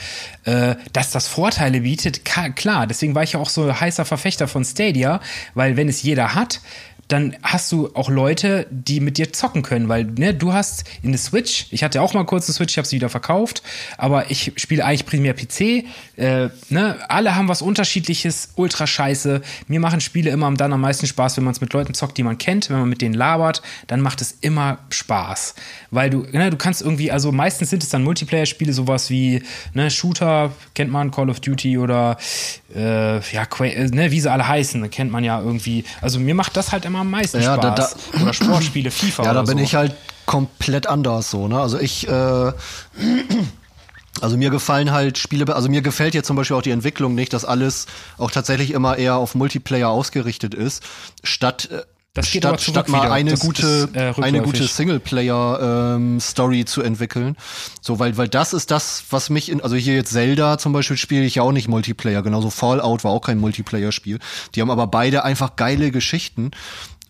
[0.45, 2.87] äh, dass das Vorteile bietet, klar.
[2.87, 5.21] Deswegen war ich ja auch so heißer Verfechter von Stadia,
[5.55, 6.61] weil wenn es jeder hat,
[7.09, 11.13] dann hast du auch Leute, die mit dir zocken können, weil ne, du hast in
[11.13, 13.63] der Switch, ich hatte auch mal kurz eine Switch, ich habe sie wieder verkauft,
[13.97, 15.85] aber ich spiele eigentlich primär PC.
[16.17, 19.41] Äh, ne, alle haben was Unterschiedliches, ultra scheiße.
[19.69, 22.23] Mir machen Spiele immer dann am meisten Spaß, wenn man es mit Leuten zockt, die
[22.23, 25.55] man kennt, wenn man mit denen labert, dann macht es immer Spaß,
[25.91, 29.43] weil du, ne, du kannst irgendwie, also meistens sind es dann Multiplayer-Spiele, sowas wie
[29.75, 32.17] ne, Shooter kennt man, Call of Duty oder
[32.75, 35.85] äh, ja, äh, ne, wie sie alle heißen, kennt man ja irgendwie.
[36.01, 37.97] Also mir macht das halt immer am meisten Ja, da- Spaß.
[38.23, 39.65] oder Sportspiele, FIFA Ja, da bin so.
[39.65, 39.95] ich halt
[40.27, 41.61] komplett anders so, ne?
[41.61, 42.11] Also ich, äh,
[44.21, 47.33] also mir gefallen halt Spiele, also mir gefällt jetzt zum Beispiel auch die Entwicklung nicht,
[47.33, 47.87] dass alles
[48.19, 50.83] auch tatsächlich immer eher auf Multiplayer ausgerichtet ist,
[51.23, 51.83] statt äh,
[52.17, 53.13] Das geht aber statt, zurück statt mal wieder.
[53.13, 57.37] eine Das gute ist, äh, eine gute Singleplayer ähm, Story zu entwickeln
[57.81, 60.97] so weil weil das ist das was mich in, also hier jetzt Zelda zum Beispiel
[60.97, 64.19] spiele ich ja auch nicht Multiplayer genauso Fallout war auch kein Multiplayer Spiel
[64.55, 66.51] die haben aber beide einfach geile Geschichten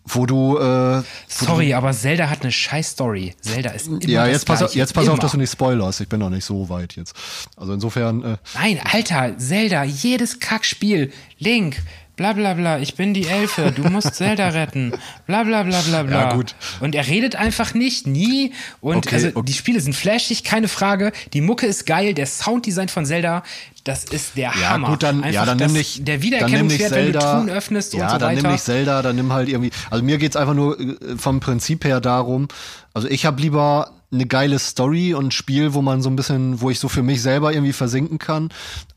[0.09, 3.35] wo du äh, Sorry, aber Zelda hat eine scheiß Story.
[3.41, 5.21] Zelda ist immer ja, jetzt pass, auf, jetzt pass auf, Immer.
[5.21, 6.01] dass du nicht spoilerst.
[6.01, 7.13] Ich bin noch nicht so weit jetzt.
[7.55, 11.11] Also insofern, äh, Nein, Alter, Zelda, jedes Kackspiel.
[11.39, 11.81] Link,
[12.17, 14.91] bla bla bla, ich bin die Elfe, du musst Zelda retten.
[15.25, 16.21] Bla bla bla bla bla.
[16.29, 16.55] Ja, gut.
[16.81, 18.51] Und er redet einfach nicht, nie.
[18.81, 19.41] Und Okay, also okay.
[19.45, 21.13] die Spiele sind flashig, keine Frage.
[21.33, 23.43] Die Mucke ist geil, der Sounddesign von Zelda,
[23.83, 24.89] das ist der ja Hammer.
[24.89, 27.93] gut, dann, Einfach ja, dann das, nimm nicht, Der dann Wiedererkennungswert, wenn du Truhen öffnest
[27.93, 28.41] ja, und so dann weiter.
[28.41, 31.85] nimm nicht Zelda, dann nimm halt irgendwie, also mir geht's einfach nur äh, vom Prinzip
[31.85, 32.49] her darum,
[32.93, 36.61] also ich habe lieber eine geile Story und ein Spiel, wo man so ein bisschen,
[36.61, 38.49] wo ich so für mich selber irgendwie versinken kann,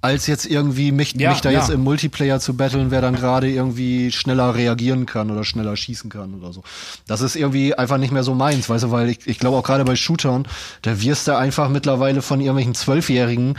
[0.02, 1.58] als jetzt irgendwie mich, Ja, mich da ja.
[1.60, 6.08] jetzt im Multiplayer zu battlen, wer dann gerade irgendwie schneller reagieren kann oder schneller schießen
[6.08, 6.62] kann oder so.
[7.06, 9.62] Das ist irgendwie einfach nicht mehr so meins, weißt du, weil ich, ich glaube auch
[9.62, 10.46] gerade bei Shootern,
[10.82, 13.56] da wirst du einfach mittlerweile von irgendwelchen Zwölfjährigen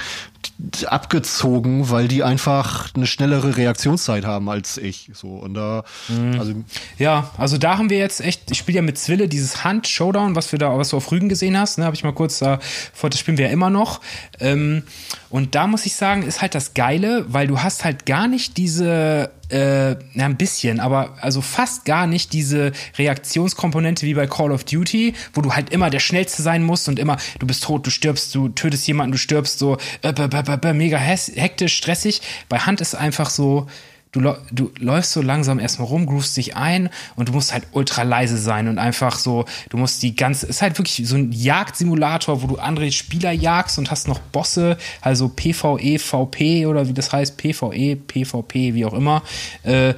[0.88, 5.12] abgezogen, weil die einfach eine schnellere Reaktionszeit haben als ich.
[5.14, 6.40] So und da, Mhm.
[6.40, 6.54] also
[6.98, 10.36] Ja, also da haben wir jetzt echt, ich spiele ja mit Zwille dieses Hand Showdown,
[10.36, 12.60] was wir da, was du auf Rügen gesehen hast, ne, habe ich mal kurz da,
[12.94, 14.02] vor, das spielen wir ja immer noch.
[14.40, 14.84] Ähm,
[15.30, 18.56] und da muss ich sagen, ist halt das Geile, weil du hast halt gar nicht
[18.56, 24.52] diese, äh, na ein bisschen, aber also fast gar nicht diese Reaktionskomponente wie bei Call
[24.52, 27.86] of Duty, wo du halt immer der Schnellste sein musst und immer, du bist tot,
[27.86, 32.22] du stirbst, du tötest jemanden, du stirbst so, äh, mega hektisch, stressig.
[32.48, 33.68] Bei Hand ist einfach so,
[34.12, 38.04] du, du läufst so langsam erstmal rum, groovst dich ein und du musst halt ultra
[38.04, 42.42] leise sein und einfach so, du musst die ganze, ist halt wirklich so ein Jagdsimulator,
[42.42, 47.12] wo du andere Spieler jagst und hast noch Bosse, also PvE, VP oder wie das
[47.12, 49.24] heißt, PvE, PvP, wie auch immer.
[49.64, 49.94] Äh,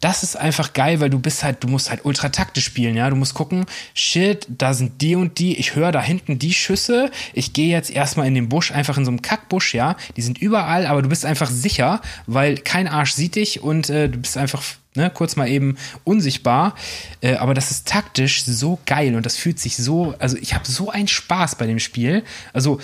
[0.00, 3.10] das ist einfach geil, weil du bist halt, du musst halt ultra taktisch spielen, ja.
[3.10, 7.10] Du musst gucken, shit, da sind die und die, ich höre da hinten die Schüsse,
[7.32, 9.96] ich gehe jetzt erstmal in den Busch, einfach in so einem Kackbusch, ja.
[10.16, 14.08] Die sind überall, aber du bist einfach sicher, weil kein Arsch sieht dich und äh,
[14.08, 14.62] du bist einfach,
[14.94, 16.74] ne, kurz mal eben unsichtbar.
[17.20, 20.66] Äh, aber das ist taktisch so geil und das fühlt sich so, also ich habe
[20.66, 22.22] so einen Spaß bei dem Spiel.
[22.52, 22.80] Also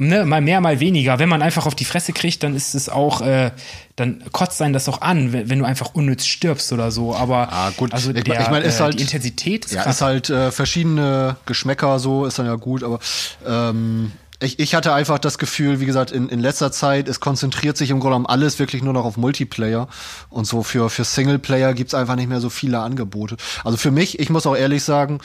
[0.00, 1.18] ne, mal mehr, mal weniger.
[1.18, 3.52] Wenn man einfach auf die Fresse kriegt, dann ist es auch, äh,
[3.96, 7.14] dann kotzt sein das auch an, wenn, wenn du einfach unnütz stirbst oder so.
[7.14, 7.92] Aber Ah, gut.
[7.92, 9.96] also Ich- der, ich mein, ist äh, halt- die Intensität ist ja, krass.
[9.96, 12.98] ist halt äh, verschiedene Geschmäcker so, ist dann ja gut, aber
[13.46, 17.76] ähm, ich, ich hatte einfach das Gefühl, wie gesagt, in, in letzter Zeit, es konzentriert
[17.76, 19.86] sich im Grunde genommen alles wirklich nur noch auf Multiplayer.
[20.30, 23.36] Und so für, für Singleplayer gibt's einfach nicht mehr so viele Angebote.
[23.64, 25.18] Also für mich, ich muss auch ehrlich sagen,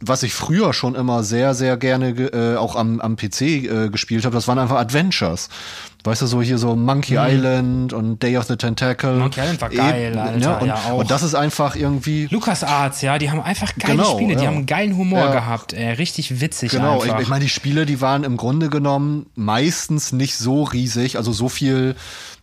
[0.00, 3.88] was ich früher schon immer sehr, sehr gerne ge- äh, auch am, am PC äh,
[3.90, 5.48] gespielt habe, das waren einfach Adventures.
[6.06, 9.12] Weißt du, so hier so Monkey Island und Day of the Tentacle.
[9.14, 9.18] Mhm.
[9.20, 10.58] Monkey Island war geil, Eben, Alter, ne?
[10.60, 10.98] und, ja, auch.
[10.98, 12.26] und das ist einfach irgendwie.
[12.30, 14.48] LucasArts, ja, die haben einfach geile Genau, Spiele, die ja.
[14.48, 15.32] haben einen geilen Humor Ja.
[15.32, 17.20] gehabt, äh, richtig witzig Genau, ich, einfach.
[17.20, 21.48] ich meine, die Spiele, die waren im Grunde genommen meistens nicht so riesig, also so
[21.48, 21.94] viel,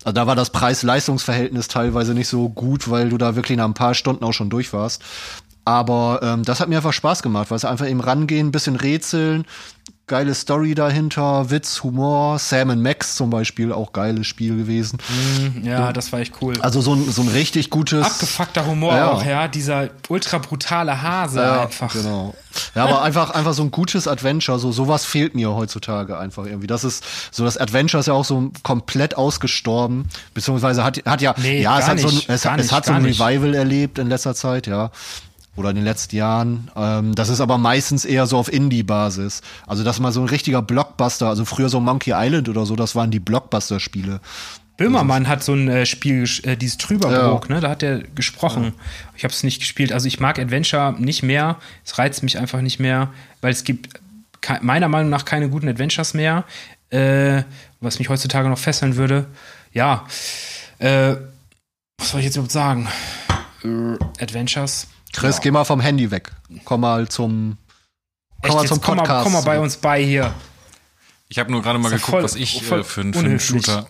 [0.04, 3.76] also da war das Preis-Leistungs-Verhältnis teilweise nicht so gut, weil du da wirklich nach ein
[3.76, 5.04] paar Stunden auch schon durch warst.
[5.64, 9.46] Aber ähm, das hat mir einfach Spaß gemacht, weil es einfach eben rangehen, bisschen rätseln,
[10.08, 14.98] geile Story dahinter, Witz, Humor, Sam Max zum Beispiel, auch geiles Spiel gewesen.
[15.64, 16.60] Ja, das war echt cool.
[16.62, 18.06] Also so ein, so ein richtig gutes.
[18.06, 19.12] Abgefuckter Humor Ja.
[19.12, 19.48] auch, ja.
[19.48, 21.94] Dieser ultra brutale Hase ja, einfach.
[21.94, 22.34] Genau.
[22.76, 26.68] Ja, aber einfach, einfach so ein gutes Adventure, so sowas fehlt mir heutzutage einfach irgendwie.
[26.68, 31.34] Das ist so das Adventure ist ja auch so komplett ausgestorben, beziehungsweise hat hat ja
[31.38, 33.22] Nee, ja es hat so ein, nicht, es, nicht, hat so ein nicht.
[33.22, 34.92] Revival erlebt in letzter Zeit, ja.
[35.58, 36.72] Oder in den letzten Jahren.
[36.76, 39.42] Ähm, das ist aber meistens eher so auf Indie-Basis.
[39.68, 42.96] Also das mal so ein richtiger Blockbuster, also früher so Monkey Island oder so, das
[42.96, 44.22] waren die Blockbuster-Spiele.
[44.78, 47.60] Böhmermann hat so ein äh, Spiel, äh, dieses Trüberbrook, ne?
[47.60, 48.74] Da hat er gesprochen.
[49.16, 49.92] Ich habe es nicht gespielt.
[49.92, 51.58] Also ich mag Adventure nicht mehr.
[51.86, 53.10] Es reizt mich einfach nicht mehr,
[53.42, 53.90] weil es gibt
[54.62, 56.46] meiner Meinung nach keine guten Adventures mehr.
[56.90, 57.44] Äh,
[57.80, 59.28] was mich heutzutage noch fesseln würde.
[59.72, 60.06] Ja.
[60.80, 61.16] Äh,
[61.98, 62.88] was soll ich jetzt überhaupt sagen?
[63.64, 64.88] Äh, Adventures.
[65.14, 66.32] Chris, geh mal vom Handy weg.
[66.66, 67.58] Komm mal zum
[68.42, 69.24] komm mal Echt, zum jetzt komm mal, Podcast.
[69.24, 70.34] komm mal bei uns bei hier.
[71.30, 73.20] Ich habe nur gerade mal ja geguckt, voll- was ich voll äh, für, einen- für
[73.20, 73.40] einen.
[73.40, 73.88] Shooter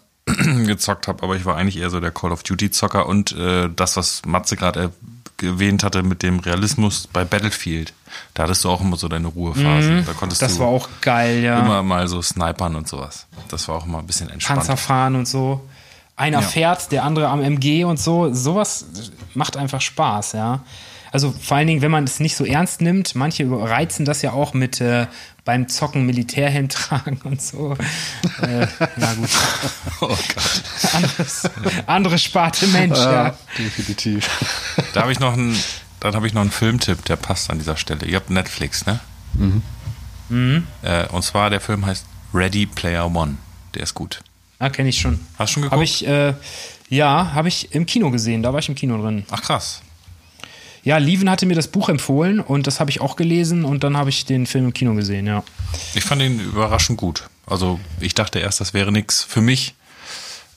[0.65, 3.69] gezockt habe, aber ich war eigentlich eher so der Call of Duty Zocker und äh,
[3.75, 4.91] das, was Matze gerade
[5.41, 7.93] erwähnt hatte mit dem Realismus bei Battlefield,
[8.35, 10.03] da hattest du auch immer so deine Ruhephase.
[10.05, 10.45] Da konntest Mhm.
[10.45, 11.59] Das du war auch geil, ja.
[11.59, 13.25] immer mal so snipern und sowas.
[13.47, 14.59] Das war auch immer ein bisschen entspannt.
[14.59, 15.67] Panzer fahren und so.
[16.15, 16.47] Einer Ja.
[16.47, 18.31] fährt, der andere am MG und so.
[18.31, 18.85] Sowas
[19.33, 20.59] macht einfach Spaß, ja.
[21.11, 24.31] Also vor allen Dingen, wenn man es nicht so ernst nimmt, manche reizen das ja
[24.31, 25.07] auch mit äh,
[25.43, 27.73] beim Zocken Militärhelm tragen und so.
[28.41, 29.29] äh, na gut.
[30.01, 30.63] Oh Gott.
[30.93, 31.49] Anderes,
[31.85, 33.35] andere Sparte Mensch, ja.
[33.57, 34.27] Definitiv.
[34.93, 35.55] Da habe ich noch einen,
[35.99, 38.05] dann habe ich noch einen Filmtipp, der passt an dieser Stelle.
[38.07, 38.99] Ihr habt Netflix, ne?
[40.29, 40.63] Mhm.
[40.81, 43.37] Äh, und zwar der Film heißt Ready Player One.
[43.75, 44.21] Der ist gut.
[44.59, 45.19] Ah, kenne ich schon.
[45.37, 45.73] Hast du schon geguckt?
[45.73, 46.33] Habe ich, äh,
[46.89, 48.41] ja, habe ich im Kino gesehen.
[48.43, 49.25] Da war ich im Kino drin.
[49.29, 49.81] Ach krass.
[50.83, 53.95] Ja, Lieven hatte mir das Buch empfohlen und das habe ich auch gelesen und dann
[53.97, 55.43] habe ich den Film im Kino gesehen, ja.
[55.93, 57.29] Ich fand ihn überraschend gut.
[57.45, 59.75] Also ich dachte erst, das wäre nichts für mich,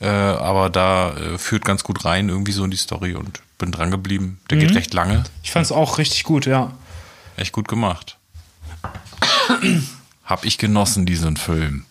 [0.01, 3.71] äh, aber da äh, führt ganz gut rein irgendwie so in die Story und bin
[3.71, 4.41] dran geblieben.
[4.49, 4.61] Der Mhm.
[4.63, 6.73] geht recht lange, Ich fand es auch richtig gut, ja.
[7.37, 8.17] echt gut gemacht.
[10.25, 11.85] Hab ich genossen diesen Film.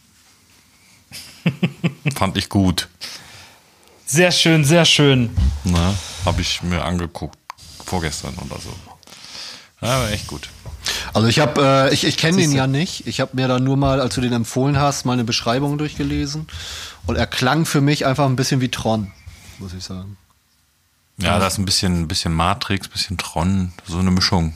[2.16, 2.88] Fand ich gut.
[4.06, 5.30] Sehr schön, sehr schön.
[5.64, 5.94] Ne?
[6.26, 7.38] Hab ich mir angeguckt
[7.86, 8.74] vorgestern oder so.
[9.82, 10.50] Ja, aber echt gut.
[11.14, 13.06] Also ich habe, äh, ich, ich kenne den ja nicht.
[13.08, 16.48] Ich habe mir da nur mal, als du den empfohlen hast, mal eine Beschreibung durchgelesen.
[17.06, 19.12] Und er klang für mich einfach ein bisschen wie Tron,
[19.60, 20.18] muss ich sagen.
[21.18, 24.54] Ja, da ist ein bisschen, ein bisschen Matrix, ein bisschen Tron, so eine Mischung.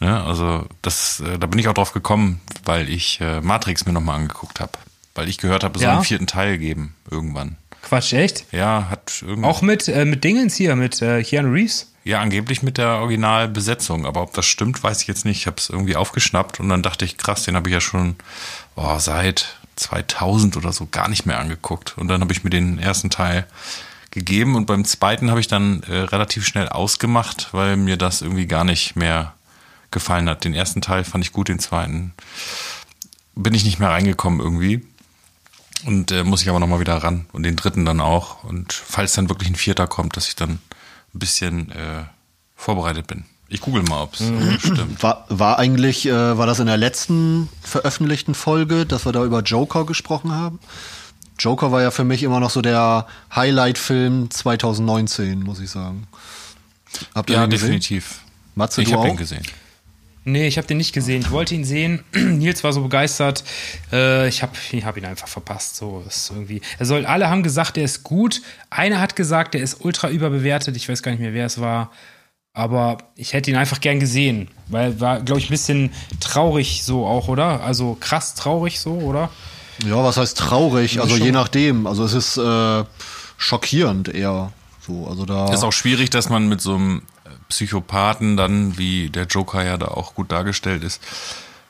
[0.00, 3.92] Ne, also das, äh, da bin ich auch drauf gekommen, weil ich äh, Matrix mir
[3.94, 4.72] nochmal angeguckt habe.
[5.14, 5.94] Weil ich gehört habe, es soll Ja?
[5.96, 7.56] einen vierten Teil geben, irgendwann.
[7.82, 8.44] Quatsch, echt?
[8.52, 9.48] Ja, hat irgendwie.
[9.48, 11.90] Auch mit, äh, mit Dingens hier, mit äh, Keanu Reeves?
[12.06, 14.06] Ja, angeblich mit der Originalbesetzung.
[14.06, 15.38] Aber ob das stimmt, weiß ich jetzt nicht.
[15.38, 18.14] Ich habe es irgendwie aufgeschnappt und dann dachte ich, krass, den habe ich ja schon
[18.76, 21.98] oh, seit 2000 oder so gar nicht mehr angeguckt.
[21.98, 23.44] Und dann habe ich mir den ersten Teil
[24.12, 28.46] gegeben und beim zweiten habe ich dann äh, relativ schnell ausgemacht, weil mir das irgendwie
[28.46, 29.34] gar nicht mehr
[29.90, 30.44] gefallen hat.
[30.44, 32.14] Den ersten Teil fand ich gut, den zweiten
[33.34, 34.86] bin ich nicht mehr reingekommen irgendwie.
[35.84, 37.26] Und äh, muss ich aber nochmal wieder ran.
[37.32, 38.44] Und den dritten dann auch.
[38.44, 40.60] Und falls dann wirklich ein vierter kommt, dass ich dann
[41.16, 42.04] ein bisschen äh,
[42.54, 43.24] vorbereitet bin.
[43.48, 44.20] Ich google mal, ob es
[44.60, 45.02] stimmt.
[45.02, 49.40] War, war eigentlich, äh, war das in der letzten veröffentlichten Folge, dass wir da über
[49.42, 50.58] Joker gesprochen haben?
[51.38, 56.06] Joker war ja für mich immer noch so der Highlight-Film 2019, muss ich sagen.
[57.14, 57.66] Habt ihr Ja, den gesehen?
[57.68, 58.20] definitiv.
[58.54, 59.44] Matze, ich habe den gesehen.
[60.28, 61.22] Nee, ich habe den nicht gesehen.
[61.22, 62.02] Ich wollte ihn sehen.
[62.12, 63.44] Nils war so begeistert.
[63.92, 65.76] Äh, ich habe ich hab ihn einfach verpasst.
[65.76, 66.62] So ist irgendwie.
[66.80, 67.06] Er soll.
[67.06, 68.42] Alle haben gesagt, der ist gut.
[68.68, 70.76] Einer hat gesagt, der ist ultra überbewertet.
[70.76, 71.92] Ich weiß gar nicht mehr, wer es war.
[72.52, 77.06] Aber ich hätte ihn einfach gern gesehen, weil war, glaube ich, ein bisschen traurig so
[77.06, 77.62] auch, oder?
[77.62, 79.30] Also krass traurig so, oder?
[79.86, 81.00] Ja, was heißt traurig?
[81.00, 81.86] Also je nachdem.
[81.86, 82.84] Also es ist äh,
[83.36, 84.52] schockierend eher.
[84.84, 85.52] So, also da.
[85.52, 87.02] Ist auch schwierig, dass man mit so einem
[87.48, 91.02] Psychopathen dann, wie der Joker ja da auch gut dargestellt ist,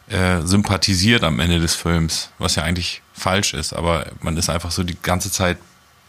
[0.09, 4.71] äh, sympathisiert am Ende des Films, was ja eigentlich falsch ist, aber man ist einfach
[4.71, 5.59] so die ganze Zeit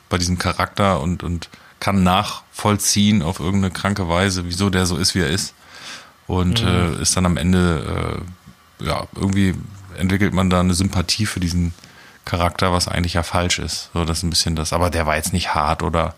[0.09, 1.49] bei diesem Charakter und, und
[1.79, 5.53] kann nachvollziehen auf irgendeine kranke Weise, wieso der so ist, wie er ist.
[6.27, 8.21] Und äh, ist dann am Ende,
[8.81, 9.55] äh, ja, irgendwie
[9.97, 11.73] entwickelt man da eine Sympathie für diesen
[12.25, 13.89] Charakter, was eigentlich ja falsch ist.
[13.93, 14.73] So, das ist ein bisschen das.
[14.73, 16.15] Aber der war jetzt nicht hart oder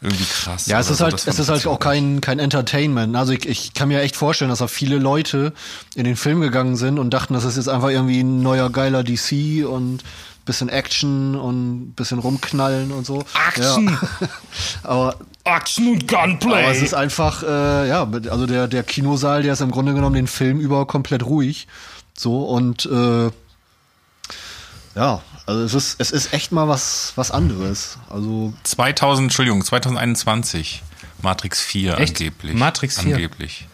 [0.00, 0.66] irgendwie krass.
[0.66, 1.04] Ja, es ist so.
[1.04, 3.16] halt, Das es ist halt auch kein, kein Entertainment.
[3.16, 5.52] Also ich, ich kann mir echt vorstellen, dass da viele Leute
[5.94, 9.02] in den Film gegangen sind und dachten, das ist jetzt einfach irgendwie ein neuer geiler
[9.02, 10.04] DC und
[10.44, 13.24] bisschen Action und bisschen rumknallen und so.
[13.48, 13.88] Action!
[13.88, 14.28] Ja.
[14.82, 16.62] Aber Action und Gunplay.
[16.64, 20.14] Aber es ist einfach, äh, ja, also der, der Kinosaal, der ist im Grunde genommen
[20.14, 21.66] den Film über komplett ruhig.
[22.16, 23.30] So und äh,
[24.94, 27.98] ja, also es ist, es ist echt mal was, was anderes.
[28.10, 30.82] Also 2000, Entschuldigung, 2021.
[31.20, 32.20] Matrix 4 Echt?
[32.20, 32.54] angeblich.
[32.54, 33.16] Matrix 4?
[33.16, 33.66] Angeblich.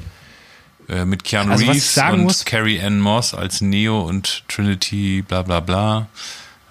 [0.89, 5.23] Äh, mit Keanu Also, Reeves sagen und muss- Carrie Ann Moss als Neo und Trinity,
[5.23, 6.07] bla bla bla.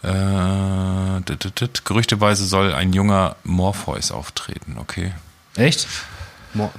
[0.01, 1.85] Äh, dit, dit, dit.
[1.85, 5.13] Gerüchteweise soll ein junger Morpheus auftreten, okay.
[5.55, 5.87] Echt?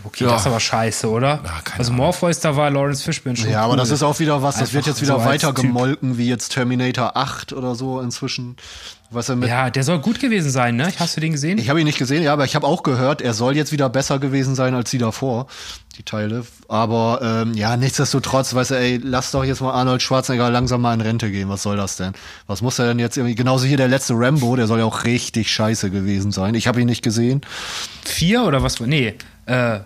[0.04, 0.30] Okay, Ja.
[0.30, 1.40] das ist aber scheiße, oder?
[1.44, 1.92] Ja, keine also.
[1.92, 3.78] Morpheus, da war Lawrence Fishburne schon ja, aber cool.
[3.78, 5.64] das ist auch wieder was, das wird Einfach jetzt wieder so weiter Typ.
[5.64, 8.56] gemolken, wie jetzt Terminator 8 oder so inzwischen.
[9.10, 10.90] Was er mit Ja, der soll gut gewesen sein, ne?
[10.98, 11.58] Hast du den gesehen?
[11.58, 13.88] Ich habe ihn nicht gesehen, ja, aber ich habe auch gehört, er soll jetzt wieder
[13.88, 15.46] besser gewesen sein als die davor,
[15.98, 16.44] die Teile.
[16.68, 20.94] Aber ähm, ja, nichtsdestotrotz, weißt du, ey, lass doch jetzt mal Arnold Schwarzenegger langsam mal
[20.94, 21.48] in Rente gehen.
[21.48, 22.12] Was soll das denn?
[22.48, 23.36] Was muss er denn jetzt irgendwie?
[23.36, 26.54] Genauso hier der letzte Rambo, der soll ja auch richtig scheiße gewesen sein.
[26.54, 27.42] Ich habe ihn nicht gesehen.
[28.04, 28.80] Vier oder was?
[28.80, 29.14] Nee,
[29.46, 29.80] äh,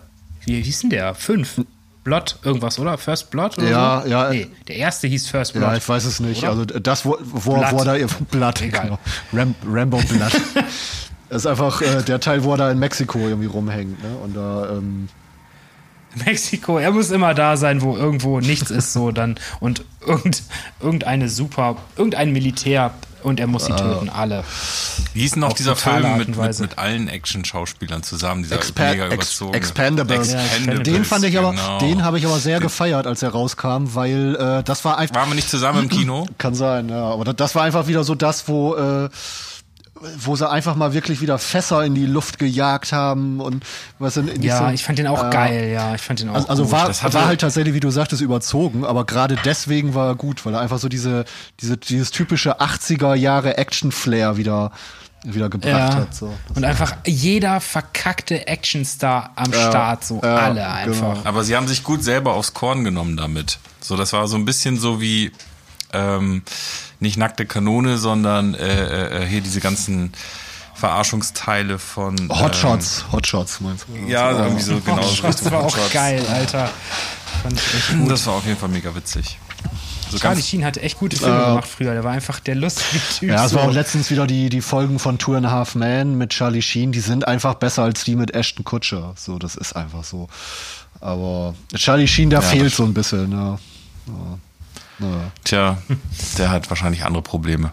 [0.45, 1.15] wie hieß denn der?
[1.15, 1.61] Fünf.
[2.03, 2.97] Blood, irgendwas, oder?
[2.97, 4.09] First Blood oder Ja, so?
[4.09, 4.29] ja.
[4.29, 5.69] Nee, der erste hieß First Blood.
[5.69, 6.41] Ja, ich weiß es nicht.
[6.43, 6.49] Oder?
[6.51, 7.71] Also das, wo, wo, Blood.
[7.71, 8.83] wo er da ihr Blatt, Egal.
[8.83, 8.99] genau.
[9.33, 10.31] Ram, Rambo Blatt.
[11.29, 14.09] das ist einfach äh, der Teil, wo er da in Mexiko irgendwie rumhängt, ne?
[14.23, 15.09] Und da, ähm,
[16.25, 20.41] Mexiko, er muss immer da sein, wo irgendwo nichts ist, so dann und irgend,
[20.79, 22.93] irgendeine super, irgendein Militär
[23.23, 24.43] und er muss sie töten, alle.
[25.13, 28.91] Wie hieß denn noch Auf dieser Film mit, mit, mit allen Action-Schauspielern zusammen, dieser Expa
[28.91, 29.57] mega Ex überzogene.
[29.57, 30.33] Expendables.
[30.33, 31.79] Expendables, Den fand ich aber, genau.
[31.79, 35.15] den habe ich aber sehr gefeiert, als er rauskam, weil äh, das war einfach.
[35.15, 36.25] Waren wir nicht zusammen im Kino?
[36.37, 37.03] Kann sein, ja.
[37.03, 39.09] Aber das, das war einfach wieder so das, wo, äh,
[40.19, 43.63] wo sie einfach mal wirklich wieder Fässer in die Luft gejagt haben und
[43.99, 46.29] was in, in Ja, so- ich fand den auch äh, geil, ja, ich fand den
[46.29, 46.71] auch Also, also gut.
[46.71, 50.15] war, Das hatte- war halt tatsächlich, wie du sagtest, überzogen, aber gerade deswegen war er
[50.15, 51.25] gut, weil er einfach so diese,
[51.59, 54.71] diese dieses typische 80er Jahre Action-Flair wieder,
[55.23, 55.95] wieder gebracht ja.
[55.95, 56.15] hat.
[56.15, 56.33] So.
[56.55, 60.69] Und einfach jeder verkackte Actionstar am Start, so ja, alle genau.
[61.09, 61.25] einfach.
[61.25, 63.59] Aber sie haben sich gut selber aufs Korn genommen damit.
[63.81, 65.31] So, das war so ein bisschen so wie
[65.93, 66.43] ähm,
[66.99, 70.11] nicht nackte Kanone, sondern äh, äh, hier diese ganzen
[70.75, 74.09] Verarschungsteile von ähm, Hotshots, Hotshots meinst du?
[74.09, 75.01] Ja, irgendwie so genau.
[75.21, 75.91] Das war auch Hotshots.
[75.91, 76.69] geil, Alter.
[77.43, 78.11] Fand ich echt gut.
[78.11, 79.37] Das war auf jeden Fall mega witzig.
[80.09, 81.93] So Charlie Sheen hatte echt gute Filme gemacht früher.
[81.93, 83.29] Der war einfach der lustige Typ.
[83.29, 83.57] Ja, es so.
[83.57, 86.63] war auch letztens wieder die, die Folgen von Two and a Half Men mit Charlie
[86.63, 89.13] Sheen, die sind einfach besser als die mit Ashton Kutcher.
[89.15, 90.27] So, das ist einfach so.
[90.99, 93.59] Aber Charlie Sheen, der fehlt so ein bisschen, ja.
[94.07, 94.39] ja.
[94.99, 95.31] Ja.
[95.43, 95.77] tja,
[96.37, 97.71] der hat wahrscheinlich andere Probleme.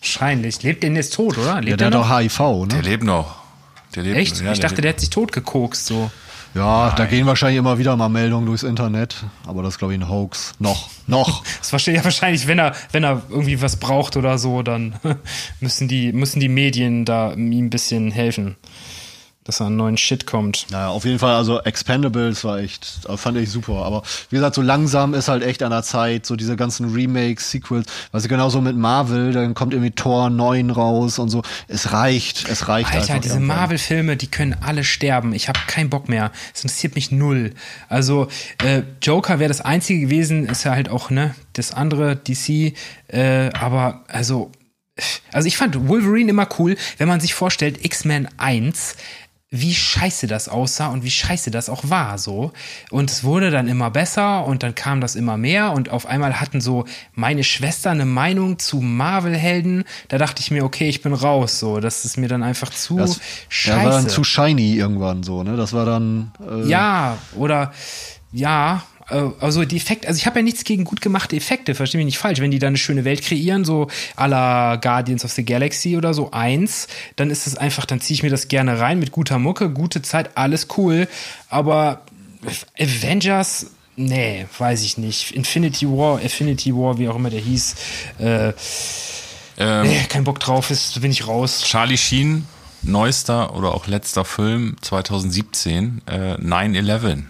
[0.00, 0.62] Wahrscheinlich.
[0.62, 1.46] Lebt der denn jetzt tot, oder?
[1.46, 2.08] Ja, Lebt der der hat noch?
[2.08, 2.88] doch HIV, Der ne?
[2.88, 3.36] lebt noch.
[3.94, 4.40] Der lebt, Echt?
[4.40, 4.84] Ja, ich dachte, lebt.
[4.84, 6.10] der hat sich tot gekokst, so.
[6.54, 9.16] Ja, da gehen wahrscheinlich immer wieder mal Meldungen durchs Internet.
[9.46, 10.54] Aber das ist, glaube ich, ein Hoax.
[10.58, 10.88] Noch.
[11.06, 11.42] Noch.
[11.58, 14.94] Das verstehe ich ja wahrscheinlich, wenn er, wenn er irgendwie was braucht oder so, dann
[15.60, 18.56] müssen die, müssen die Medien da ihm ein bisschen helfen,
[19.46, 20.66] dass er an neuen Shit kommt.
[20.70, 23.84] Naja, auf jeden Fall, also Expendables war echt, fand ich super.
[23.84, 27.50] Aber wie gesagt, so langsam ist halt echt an der Zeit, so diese ganzen Remakes,
[27.50, 31.42] Sequels, was ich genauso mit Marvel, dann kommt irgendwie Tor 9 raus und so.
[31.68, 33.22] Es reicht, es reicht Alter, einfach.
[33.22, 33.40] diese.
[33.40, 35.32] Marvel-Filme, die können alle sterben.
[35.32, 36.32] Ich habe keinen Bock mehr.
[36.54, 37.52] Es interessiert mich null.
[37.88, 38.28] Also,
[38.62, 42.74] äh, Joker wäre das einzige gewesen, ist ja halt auch, ne, das andere DC,
[43.08, 44.50] äh, aber also,
[45.32, 48.96] also ich fand Wolverine immer cool, wenn man sich vorstellt, X-Men 1,
[49.60, 52.52] wie scheiße das aussah und wie scheiße das auch war, so.
[52.90, 56.40] Und es wurde dann immer besser und dann kam das immer mehr und auf einmal
[56.40, 56.84] hatten so
[57.14, 59.84] meine Schwester eine Meinung zu Marvel-Helden.
[60.08, 61.80] Da dachte ich mir, okay, ich bin raus, so.
[61.80, 63.78] Das ist mir dann einfach zu Das, scheiße.
[63.78, 65.56] ja, war dann zu shiny irgendwann so, ne?
[65.56, 66.32] Das war dann.
[66.40, 67.72] Äh, Ja, oder
[68.32, 72.06] ja, also die Effekte, also ich habe ja nichts gegen gut gemachte Effekte, verstehe mich
[72.06, 72.40] nicht falsch.
[72.40, 76.12] Wenn die da eine schöne Welt kreieren, so à la Guardians of the Galaxy oder
[76.12, 79.38] so eins, dann ist es einfach, dann ziehe ich mir das gerne rein mit guter
[79.38, 81.06] Mucke, gute Zeit, alles cool.
[81.48, 82.02] Aber
[82.78, 85.30] Avengers, nee, weiß ich nicht.
[85.32, 87.74] Infinity War, Affinity War, wie auch immer der hieß,
[88.18, 88.52] äh,
[89.58, 91.62] Ähm, nee, kein Bock drauf ist, bin ich raus.
[91.64, 92.46] Charlie Sheen,
[92.82, 97.22] neuester oder auch letzter Film 2017, äh, 9-11.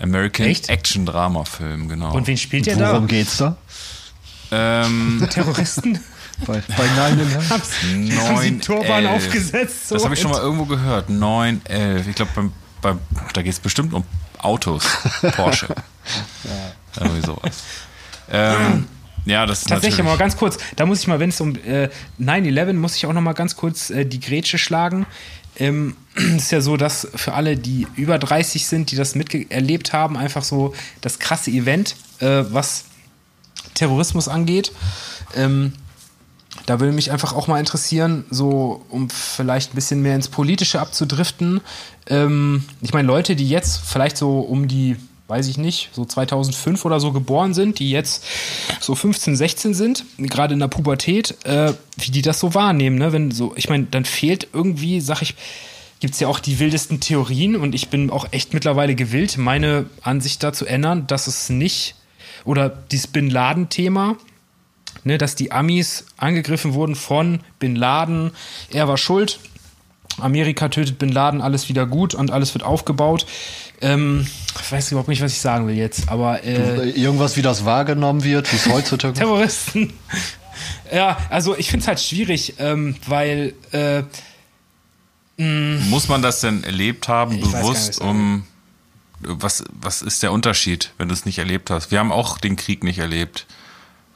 [0.00, 0.68] American Echt?
[0.68, 2.14] Action Drama Film, genau.
[2.14, 2.92] Und wen spielt der da?
[2.92, 3.56] Worum geht's da?
[4.50, 5.98] ähm, Terroristen?
[6.46, 9.08] Bei, bei 9 Haben sie Turban 9-11.
[9.08, 9.88] aufgesetzt?
[9.88, 11.10] So Das habe ich schon mal irgendwo gehört.
[11.10, 12.08] 9-11.
[12.08, 12.98] Ich glaube, beim, beim,
[13.34, 14.04] da geht es bestimmt um
[14.38, 14.84] Autos.
[15.36, 15.68] Porsche.
[16.98, 17.62] Irgendwie sowas.
[18.32, 18.86] Ähm,
[19.26, 20.32] ja, das ist Tatsächlich, aber mal natürlich.
[20.32, 23.20] ganz kurz, da muss ich mal, wenn es um äh, 9-11, muss ich auch noch
[23.20, 25.04] mal ganz kurz äh, die Grätsche schlagen.
[25.60, 25.94] Ähm,
[26.36, 30.42] ist ja so, dass für alle, die über 30 sind, die das miterlebt haben, einfach
[30.42, 32.86] so das krasse Event, äh, was
[33.74, 34.72] Terrorismus angeht.
[35.36, 35.74] Ähm,
[36.66, 40.80] da würde mich einfach auch mal interessieren, so um vielleicht ein bisschen mehr ins Politische
[40.80, 41.60] abzudriften.
[42.06, 44.96] Ähm, ich meine, Leute, die jetzt vielleicht so um die,
[45.30, 48.24] weiß ich nicht, so 2005 oder so geboren sind, die jetzt
[48.80, 53.12] so 15, 16 sind, gerade in der Pubertät, äh, wie die das so wahrnehmen, ne?
[53.12, 55.36] Wenn so, ich meine, dann fehlt irgendwie, sag ich,
[56.00, 59.86] gibt es ja auch die wildesten Theorien und ich bin auch echt mittlerweile gewillt, meine
[60.02, 61.94] Ansicht dazu ändern, dass es nicht,
[62.44, 64.16] oder dieses Bin Laden-Thema,
[65.04, 68.32] ne, dass die Amis angegriffen wurden von Bin Laden,
[68.72, 69.38] er war schuld,
[70.18, 73.26] Amerika tötet Bin Laden, alles wieder gut und alles wird aufgebaut.
[73.82, 74.26] Ähm,
[74.62, 78.24] ich weiß überhaupt nicht, was ich sagen will jetzt, aber äh, Irgendwas, wie das wahrgenommen
[78.24, 79.14] wird, wie es heutzutage.
[79.18, 79.92] Terroristen.
[80.92, 84.02] ja, also ich finde es halt schwierig, ähm, weil äh,
[85.38, 88.46] Muss man das denn erlebt haben, Ich weiß gar bewusst, nicht, um
[89.22, 91.90] was, was ist der Unterschied, wenn du es nicht erlebt hast?
[91.90, 93.46] Wir haben auch den Krieg nicht erlebt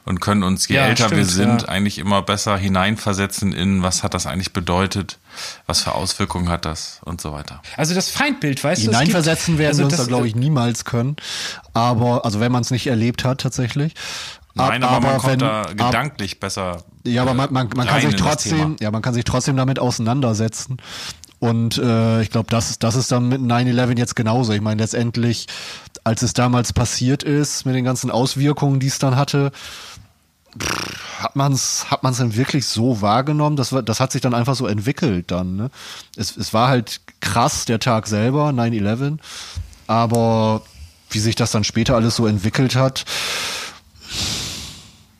[0.03, 1.67] und können uns, je Ja, älter wir stimmt, sind, ja.
[1.69, 5.19] eigentlich immer besser hineinversetzen in, was hat das eigentlich bedeutet,
[5.67, 7.61] was für Auswirkungen hat das und so weiter.
[7.77, 10.85] also das Feindbild, weißt du, Hineinversetzen werden also wir uns das, da, glaube ich, niemals
[10.85, 11.15] können.
[11.73, 13.93] Aber, also wenn man es nicht erlebt hat, tatsächlich.
[14.57, 16.83] Nein, aber, man kommt wenn- da ab- gedanklich besser.
[17.05, 20.77] Ja, aber man, man, man kann sich trotzdem, ja, man kann sich trotzdem damit auseinandersetzen.
[21.39, 24.53] Und äh, ich glaube, das, ist- das ist dann mit 9-11 jetzt genauso.
[24.53, 25.47] Ich meine, letztendlich,
[26.05, 29.51] als es damals passiert ist, mit den ganzen Auswirkungen, die es dann hatte,
[30.59, 33.55] pff, hat man es hat man's denn wirklich so wahrgenommen?
[33.55, 35.55] Das, war, das hat sich dann einfach so entwickelt dann.
[35.55, 35.71] Ne?
[36.15, 39.17] Es, es war halt krass, der Tag selber, 9-11.
[39.87, 40.61] Aber
[41.09, 43.05] wie sich das dann später alles so entwickelt hat,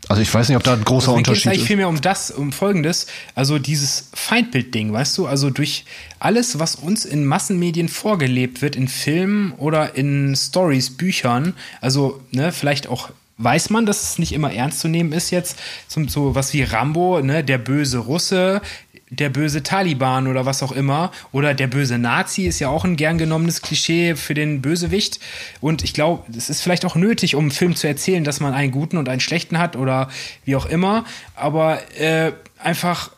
[0.07, 1.67] also ich weiß nicht, ob da ein großer Also mir geht es Unterschied eigentlich ist.
[1.67, 5.85] vielmehr um das, um Folgendes, also dieses Feindbild-Ding, weißt du, also durch
[6.19, 12.51] alles, was uns in Massenmedien vorgelebt wird, in Filmen oder in Stories, Büchern, also ne,
[12.51, 15.57] vielleicht auch weiß man, dass es nicht immer ernst zu nehmen ist jetzt,
[15.87, 18.61] zum, so was wie Rambo, ne, der böse Russe,
[19.09, 22.95] der böse Taliban oder was auch immer oder der böse Nazi ist ja auch ein
[22.95, 25.19] gern genommenes Klischee für den Bösewicht
[25.61, 28.53] und ich glaube, es ist vielleicht auch nötig, um einen Film zu erzählen, dass man
[28.53, 30.09] einen guten und einen schlechten hat oder
[30.43, 31.05] wie auch immer,
[31.35, 33.11] aber äh, einfach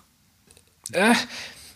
[0.91, 1.13] äh,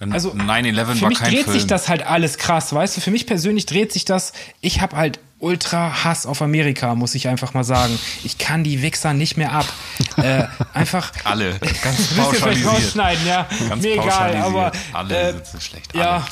[0.09, 1.53] also 9/11 für war mich kein dreht Film.
[1.53, 3.01] sich das halt alles krass, weißt du?
[3.01, 4.33] Für mich persönlich dreht sich das.
[4.59, 7.97] Ich habe halt ultra Hass auf Amerika, muss ich einfach mal sagen.
[8.23, 9.65] Ich kann die Wichser nicht mehr ab.
[10.17, 11.59] äh, einfach Alle.
[11.83, 12.67] Ganz pauschalisiert.
[12.71, 13.47] rausschneiden, ja.
[13.69, 15.95] Ganz Mir egal, aber alle äh, sitzen schlecht.
[15.95, 16.15] ja.
[16.17, 16.23] Alle.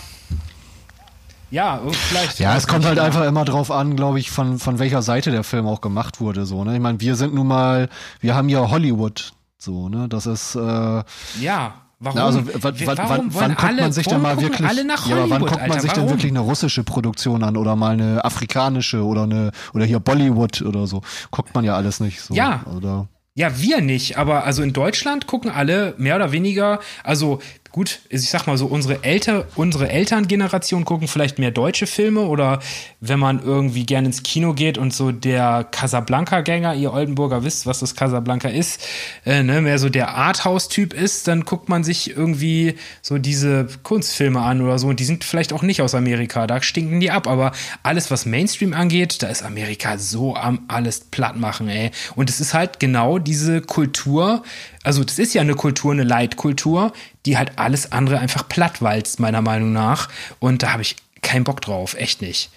[1.51, 2.37] Ja, und vielleicht.
[2.37, 5.43] Ja, es kommt halt einfach immer drauf an, glaube ich, von, von welcher Seite der
[5.43, 6.45] Film auch gemacht wurde.
[6.45, 6.75] So, ne?
[6.75, 7.89] Ich meine, wir sind nun mal,
[8.21, 9.31] wir haben ja Hollywood.
[9.57, 10.07] So, ne?
[10.07, 11.03] Das ist, äh,
[11.39, 11.73] Ja.
[12.01, 12.17] Warum?
[12.17, 15.15] na, also w- Wir- wann, warum wann, wann guckt man sich denn mal wirklich, ja,
[15.17, 15.81] aber wann guckt man Alter?
[15.81, 16.09] sich denn Warum?
[16.17, 20.87] wirklich eine russische Produktion an oder mal eine afrikanische oder eine, oder hier Bollywood oder
[20.87, 21.01] so?
[21.31, 22.33] Guckt man ja alles nicht so.
[22.33, 22.63] Ja.
[22.73, 27.39] Oder, Ja, wir nicht, aber also in Deutschland gucken alle mehr oder weniger, also
[27.71, 32.59] gut, ich sag mal so, unsere, Elter, unsere Elterngeneration gucken vielleicht mehr deutsche Filme oder
[32.99, 37.79] wenn man irgendwie gerne ins Kino geht und so der Casablanca-Gänger, ihr Oldenburger wisst, was
[37.79, 38.85] das Casablanca ist,
[39.25, 44.41] äh, ne, mehr so der Arthouse-Typ ist, dann guckt man sich irgendwie so diese Kunstfilme
[44.41, 47.27] an oder so und die sind vielleicht auch nicht aus Amerika, da stinken die ab,
[47.27, 47.51] aber
[47.83, 51.91] alles, was Mainstream angeht, da ist Amerika so am alles platt machen, ey.
[52.15, 54.43] Und es ist halt genau diese Kultur,
[54.83, 56.93] also das ist ja eine Kultur, eine Leitkultur,
[57.25, 60.09] die halt alles andere einfach plattwalzt, meiner Meinung nach.
[60.39, 62.49] Und da habe ich keinen Bock drauf, echt nicht.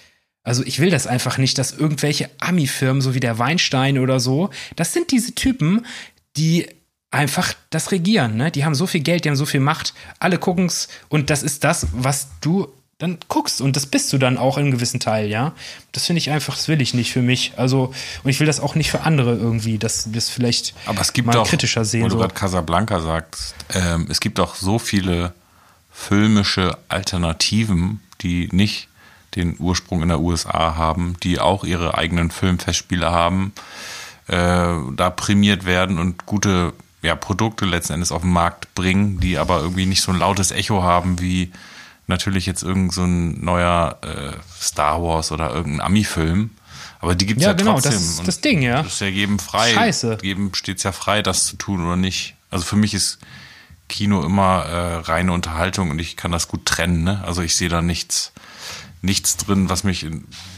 [0.43, 4.49] Also ich will das einfach nicht, dass irgendwelche Ami-Firmen, so wie der Weinstein oder so,
[4.75, 5.85] das sind diese Typen,
[6.35, 6.67] die
[7.11, 8.51] einfach das regieren, ne?
[8.51, 11.63] Die haben so viel Geld, die haben so viel Macht, alle gucken's und das ist
[11.63, 15.27] das, was du dann guckst und das bist du dann auch in einem gewissen Teil,
[15.27, 15.53] ja.
[15.91, 17.53] Das finde ich einfach, das will ich nicht für mich.
[17.57, 17.93] Also
[18.23, 21.13] und ich will das auch nicht für andere irgendwie, dass wir es vielleicht Aber es
[21.13, 22.03] gibt mal doch, kritischer sehen.
[22.03, 22.19] wo du So.
[22.19, 25.33] gerade Casablanca sagst, ähm, es gibt auch so viele
[25.91, 28.87] filmische Alternativen, die nicht
[29.35, 33.51] den Ursprung in der USA haben, die auch ihre eigenen Filmfestspiele haben,
[34.27, 34.35] äh,
[34.95, 39.59] da prämiert werden und gute ja, Produkte letzten Endes auf den Markt bringen, die aber
[39.59, 41.51] irgendwie nicht so ein lautes Echo haben wie
[42.07, 46.51] natürlich jetzt irgend so ein neuer äh, Star Wars oder irgendein Ami-Film.
[46.99, 47.91] Aber die gibt's Ja, ja, genau, trotzdem.
[47.91, 48.83] das ist das Ding, ja.
[48.83, 49.73] Das ist ja jedem frei.
[49.73, 50.19] Scheiße.
[50.21, 52.35] Jedem steht's ja frei, das zu tun oder nicht.
[52.49, 53.19] Also für mich ist
[53.89, 57.03] Kino immer äh, reine Unterhaltung und ich kann das gut trennen.
[57.03, 57.21] Ne?
[57.25, 58.31] Also ich sehe da nichts,
[59.03, 60.07] nichts drin, was mich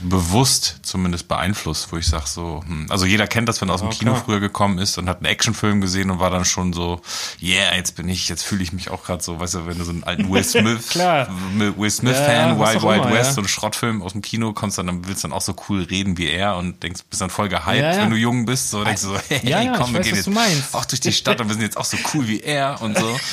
[0.03, 2.85] bewusst zumindest beeinflusst, wo ich sage so, hm.
[2.89, 4.23] also jeder kennt das, wenn er aus dem Kino klar.
[4.23, 7.01] früher gekommen ist und hat einen Actionfilm gesehen und war dann schon so,
[7.41, 9.83] yeah, jetzt bin ich, jetzt fühle ich mich auch gerade so, weißt du, wenn du
[9.83, 10.95] so einen alten Will Smith.
[10.95, 13.33] Will Smith Fan, Wild Wild immer, West, ja.
[13.33, 15.81] so ein Schrottfilm aus dem Kino kommst dann, dann willst du dann auch so cool
[15.81, 18.83] reden wie er und denkst, bist dann voll gehypt, Ja, wenn du jung bist, so
[18.83, 19.39] denkst du so, hey,
[19.75, 21.85] komm, ich wir weiß, gehen jetzt auch durch die Stadt und wir sind jetzt auch
[21.85, 23.19] so cool wie er und so.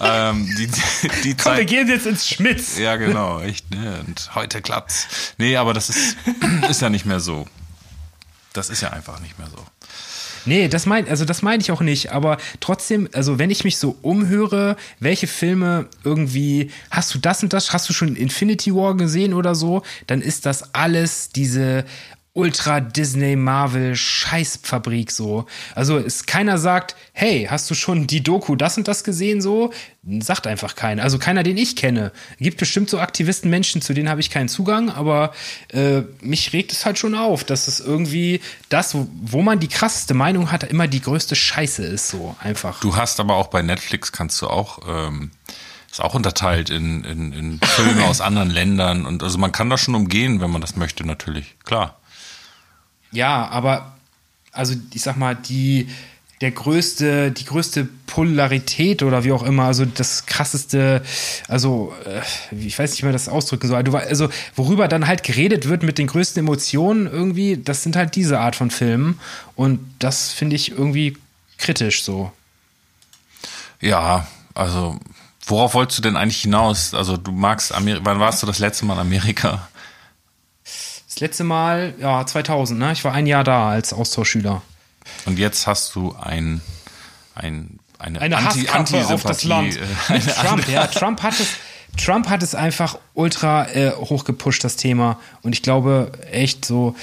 [0.00, 2.78] ähm, die, die Komm, wir Zeit, gehen jetzt ins Schmitz.
[2.78, 4.02] ja, genau, echt, ne?
[4.06, 5.34] Und heute klappt's.
[5.38, 6.16] Nee, aber das ist,
[6.68, 7.46] ist ja nicht mehr so.
[8.52, 9.64] Das ist ja einfach nicht mehr so.
[10.44, 13.76] Nee, das mein, also das meine ich auch nicht, aber trotzdem, also wenn ich mich
[13.76, 18.96] so umhöre, welche Filme irgendwie, hast du das und das, hast du schon Infinity War
[18.96, 21.84] gesehen oder so, dann ist das alles diese
[22.34, 25.46] Ultra Disney Marvel Scheißfabrik so.
[25.74, 29.72] Also es keiner sagt, hey, hast du schon die Doku das und das gesehen so?
[30.20, 31.02] Sagt einfach keiner.
[31.02, 32.12] Also keiner, den ich kenne.
[32.38, 35.32] Gibt bestimmt so Aktivisten Menschen, zu denen habe ich keinen Zugang, aber
[35.72, 39.68] äh, mich regt es halt schon auf, dass es irgendwie das, wo, wo man die
[39.68, 42.80] krasseste Meinung hat, immer die größte Scheiße ist so einfach.
[42.80, 45.32] Du hast aber auch bei Netflix kannst du auch, ähm,
[45.90, 49.80] ist auch unterteilt in, in, in Filme aus anderen Ländern und also man kann das
[49.80, 51.56] schon umgehen, wenn man das möchte, natürlich.
[51.64, 51.97] Klar.
[53.12, 53.96] Ja, aber
[54.52, 55.88] also ich sag mal, die
[56.40, 61.02] der größte, die größte Polarität oder wie auch immer, also das krasseste,
[61.48, 62.22] also äh,
[62.54, 63.96] ich weiß nicht, wie man das ausdrücken soll.
[63.96, 68.38] Also worüber dann halt geredet wird mit den größten Emotionen irgendwie, das sind halt diese
[68.38, 69.18] Art von Filmen
[69.56, 71.16] und das finde ich irgendwie
[71.58, 72.30] kritisch so.
[73.80, 74.98] Ja, also
[75.44, 76.94] worauf wolltest du denn eigentlich hinaus?
[76.94, 79.68] Also du magst Amerika, wann warst du das letzte Mal in Amerika?
[81.18, 82.92] Das letzte Mal, ja, 2000, ne?
[82.92, 84.62] Ich war ein Jahr da als Austauschschüler.
[85.26, 86.60] Und jetzt hast du ein,
[87.34, 89.76] ein, eine, eine Anti, Hasskappe auf das Land.
[89.76, 89.80] äh,
[90.12, 91.54] Mit eine Trump, ja, Trump hat es,
[91.96, 95.18] Trump hat es einfach ultra äh, hochgepusht, das Thema.
[95.42, 96.94] Und ich glaube echt so,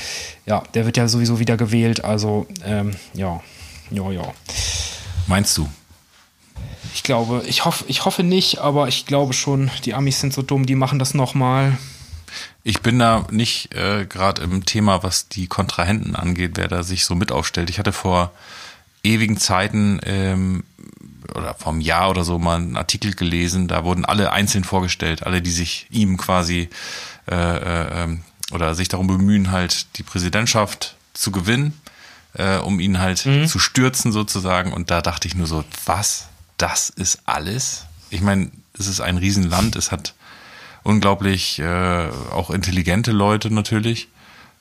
[0.45, 2.05] ja, der wird ja sowieso wieder gewählt.
[2.05, 3.41] Also, ähm, ja,
[3.91, 4.33] ja, ja.
[5.27, 5.67] Meinst du?
[6.93, 10.41] Ich glaube, ich hoffe, ich hoffe nicht, aber ich glaube schon, die Amis sind so
[10.41, 11.77] dumm, die machen das nochmal.
[12.67, 17.05] Ich bin da nicht äh, gerade im Thema, was die Kontrahenten angeht, wer da sich
[17.05, 17.69] so mit aufstellt.
[17.69, 18.31] Ich hatte vor
[19.03, 20.63] ewigen Zeiten ähm,
[21.35, 25.27] oder vor einem Jahr oder so mal einen Artikel gelesen, da wurden alle einzeln vorgestellt,
[25.27, 26.67] alle, die sich ihm quasi
[27.29, 31.79] äh, äh, ähm, oder sich darum bemühen, halt die Präsidentschaft zu gewinnen,
[32.33, 34.73] äh, um ihn halt zu stürzen sozusagen.
[34.73, 36.29] Und da dachte ich nur so, was?
[36.57, 37.85] Das ist alles?
[38.09, 40.15] Ich meine, es ist ein Riesenland, es hat
[40.85, 44.07] unglaublich äh, auch intelligente Leute natürlich.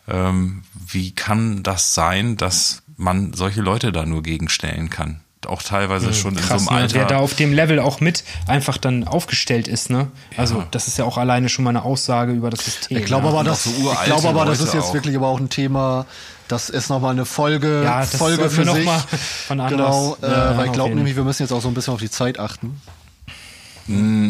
[0.08, 5.20] Ähm, wie kann das sein, dass man solche Leute da nur gegenstellen kann?
[5.46, 6.94] Auch teilweise schon in so Krass, einem ne?
[6.94, 7.24] wer da Alter.
[7.24, 10.08] auf dem Level auch mit einfach dann aufgestellt ist, ne?
[10.38, 12.96] Also, das ist ja auch alleine schon mal eine Aussage über das System.
[12.96, 13.28] Ich glaube ja.
[13.30, 14.94] aber, und das, so ich glaube aber, das ist jetzt auch.
[14.94, 16.06] wirklich aber auch ein Thema,
[16.48, 18.86] das ist nochmal eine Folge, Ja, das Folge für noch sich.
[18.86, 19.04] mal
[19.46, 21.74] von anders, genau, äh, äh, weil ich glaube nämlich, wir müssen jetzt auch so ein
[21.74, 22.80] bisschen auf die Zeit achten.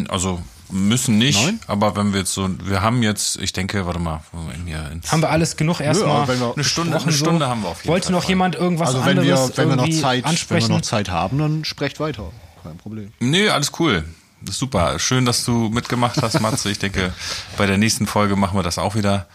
[0.09, 1.59] Also müssen nicht, Nein?
[1.67, 4.21] aber wenn wir jetzt so, wir haben jetzt, ich denke, warte mal,
[4.65, 6.27] hier ins, Haben wir alles genug erstmal?
[6.27, 7.49] wenn wir- eine Stunde, eine Stunde so?
[7.51, 8.13] haben wir auf jeden Wollte Fall.
[8.13, 8.29] noch voll.
[8.29, 10.69] jemand irgendwas Also wenn anderes wir, wenn wir noch Zeit, wenn ansprechen?
[10.69, 12.31] wir noch Zeit haben, dann sprecht weiter.
[12.63, 13.11] Kein Problem.
[13.19, 14.03] Nee, alles cool.
[14.49, 14.99] Super.
[14.99, 16.69] Schön, dass du mitgemacht hast, Matze.
[16.69, 17.13] Ich denke,
[17.57, 19.27] bei der nächsten Folge machen wir das auch wieder.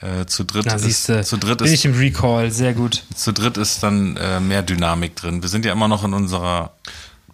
[0.00, 3.04] Äh, zu dritt Na, ist, siehste, zu dritt bin ist ich im Recall, sehr gut.
[3.14, 5.40] Zu dritt ist dann äh, mehr Dynamik drin.
[5.40, 6.72] Wir sind ja immer noch in unserer,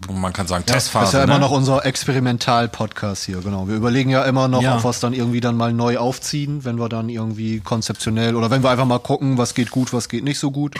[0.09, 1.03] man kann sagen, Testphase.
[1.03, 1.39] Das ist ja immer ne?
[1.41, 3.67] noch unser Experimental-Podcast hier, genau.
[3.67, 4.77] Wir überlegen ja immer noch, Ja.
[4.77, 8.49] ob wir es dann irgendwie dann mal neu aufziehen, wenn wir dann irgendwie konzeptionell oder
[8.49, 10.75] wenn wir einfach mal gucken, was geht gut, was geht nicht so gut.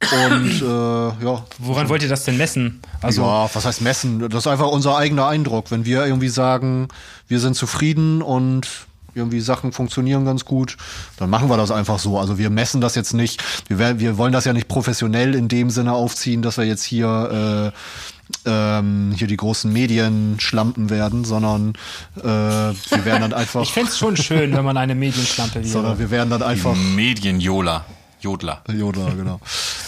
[0.00, 1.44] Und äh, ja.
[1.58, 2.80] Woran wollt ihr das denn messen?
[3.02, 4.20] Also, ja, was heißt messen?
[4.28, 5.70] Das ist einfach unser eigener Eindruck.
[5.72, 6.88] Wenn wir irgendwie sagen,
[7.26, 8.68] wir sind zufrieden und
[9.14, 10.76] irgendwie Sachen funktionieren ganz gut,
[11.16, 12.18] dann machen wir das einfach so.
[12.18, 13.42] Also wir messen das jetzt nicht.
[13.68, 17.72] Wir, wir wollen das ja nicht professionell in dem Sinne aufziehen, dass wir jetzt hier
[17.74, 17.78] äh,
[18.44, 21.74] ähm, hier die großen Medien schlampen werden, sondern
[22.16, 25.92] äh, wir werden dann einfach, ich fände es schon schön, wenn man eine Medienschlampe sondern
[25.92, 25.98] wäre.
[25.98, 27.84] wir werden dann einfach Medienjola.
[28.20, 28.62] Jodler.
[28.68, 29.40] Jodler, genau.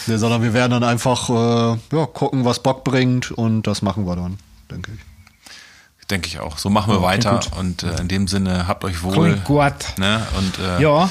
[0.07, 4.05] Nee, sondern wir werden dann einfach äh, ja, gucken, was Bock bringt und das machen
[4.05, 4.37] wir dann,
[4.69, 6.07] denke ich.
[6.09, 6.57] Denke ich auch.
[6.57, 7.39] So machen wir weiter.
[7.57, 9.37] Und äh, in dem Sinne, habt euch wohl.
[9.45, 9.73] Gut.
[9.97, 10.25] Ne?
[10.37, 11.09] Und äh, Ja,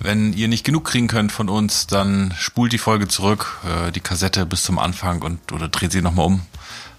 [0.00, 4.00] wenn ihr nicht genug kriegen könnt von uns, dann spult die Folge zurück, äh, die
[4.00, 6.42] Kassette bis zum Anfang und oder dreht sie nochmal um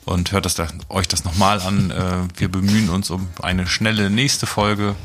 [0.06, 1.92] und hört das da, euch das nochmal an.
[1.92, 4.96] Äh, wir bemühen uns um eine schnelle nächste Folge,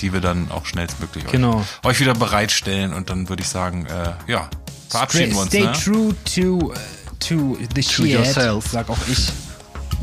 [0.00, 1.58] die wir dann auch schnellstmöglich Genau.
[1.82, 2.92] euch, euch wieder bereitstellen.
[2.92, 4.48] Und dann würde ich sagen, äh, ja,
[4.88, 5.48] verabschieden wir uns.
[5.48, 5.72] stay Ne?
[5.72, 6.74] true to, uh,
[7.20, 8.66] to the shit, yourself.
[8.70, 9.28] sag auch ich.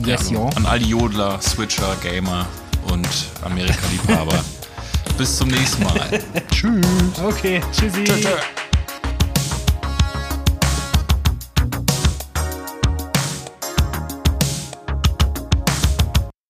[0.05, 0.45] Yes, ja.
[0.55, 2.45] An all die Jodler, Switcher, Gamer
[2.91, 3.07] und
[3.43, 4.43] Amerika-Liebhaber.
[5.17, 6.21] bis zum nächsten Mal.
[6.51, 6.85] Tschüss.
[7.21, 8.05] Okay, tschüssi.
[8.05, 8.68] Tschö, tschö.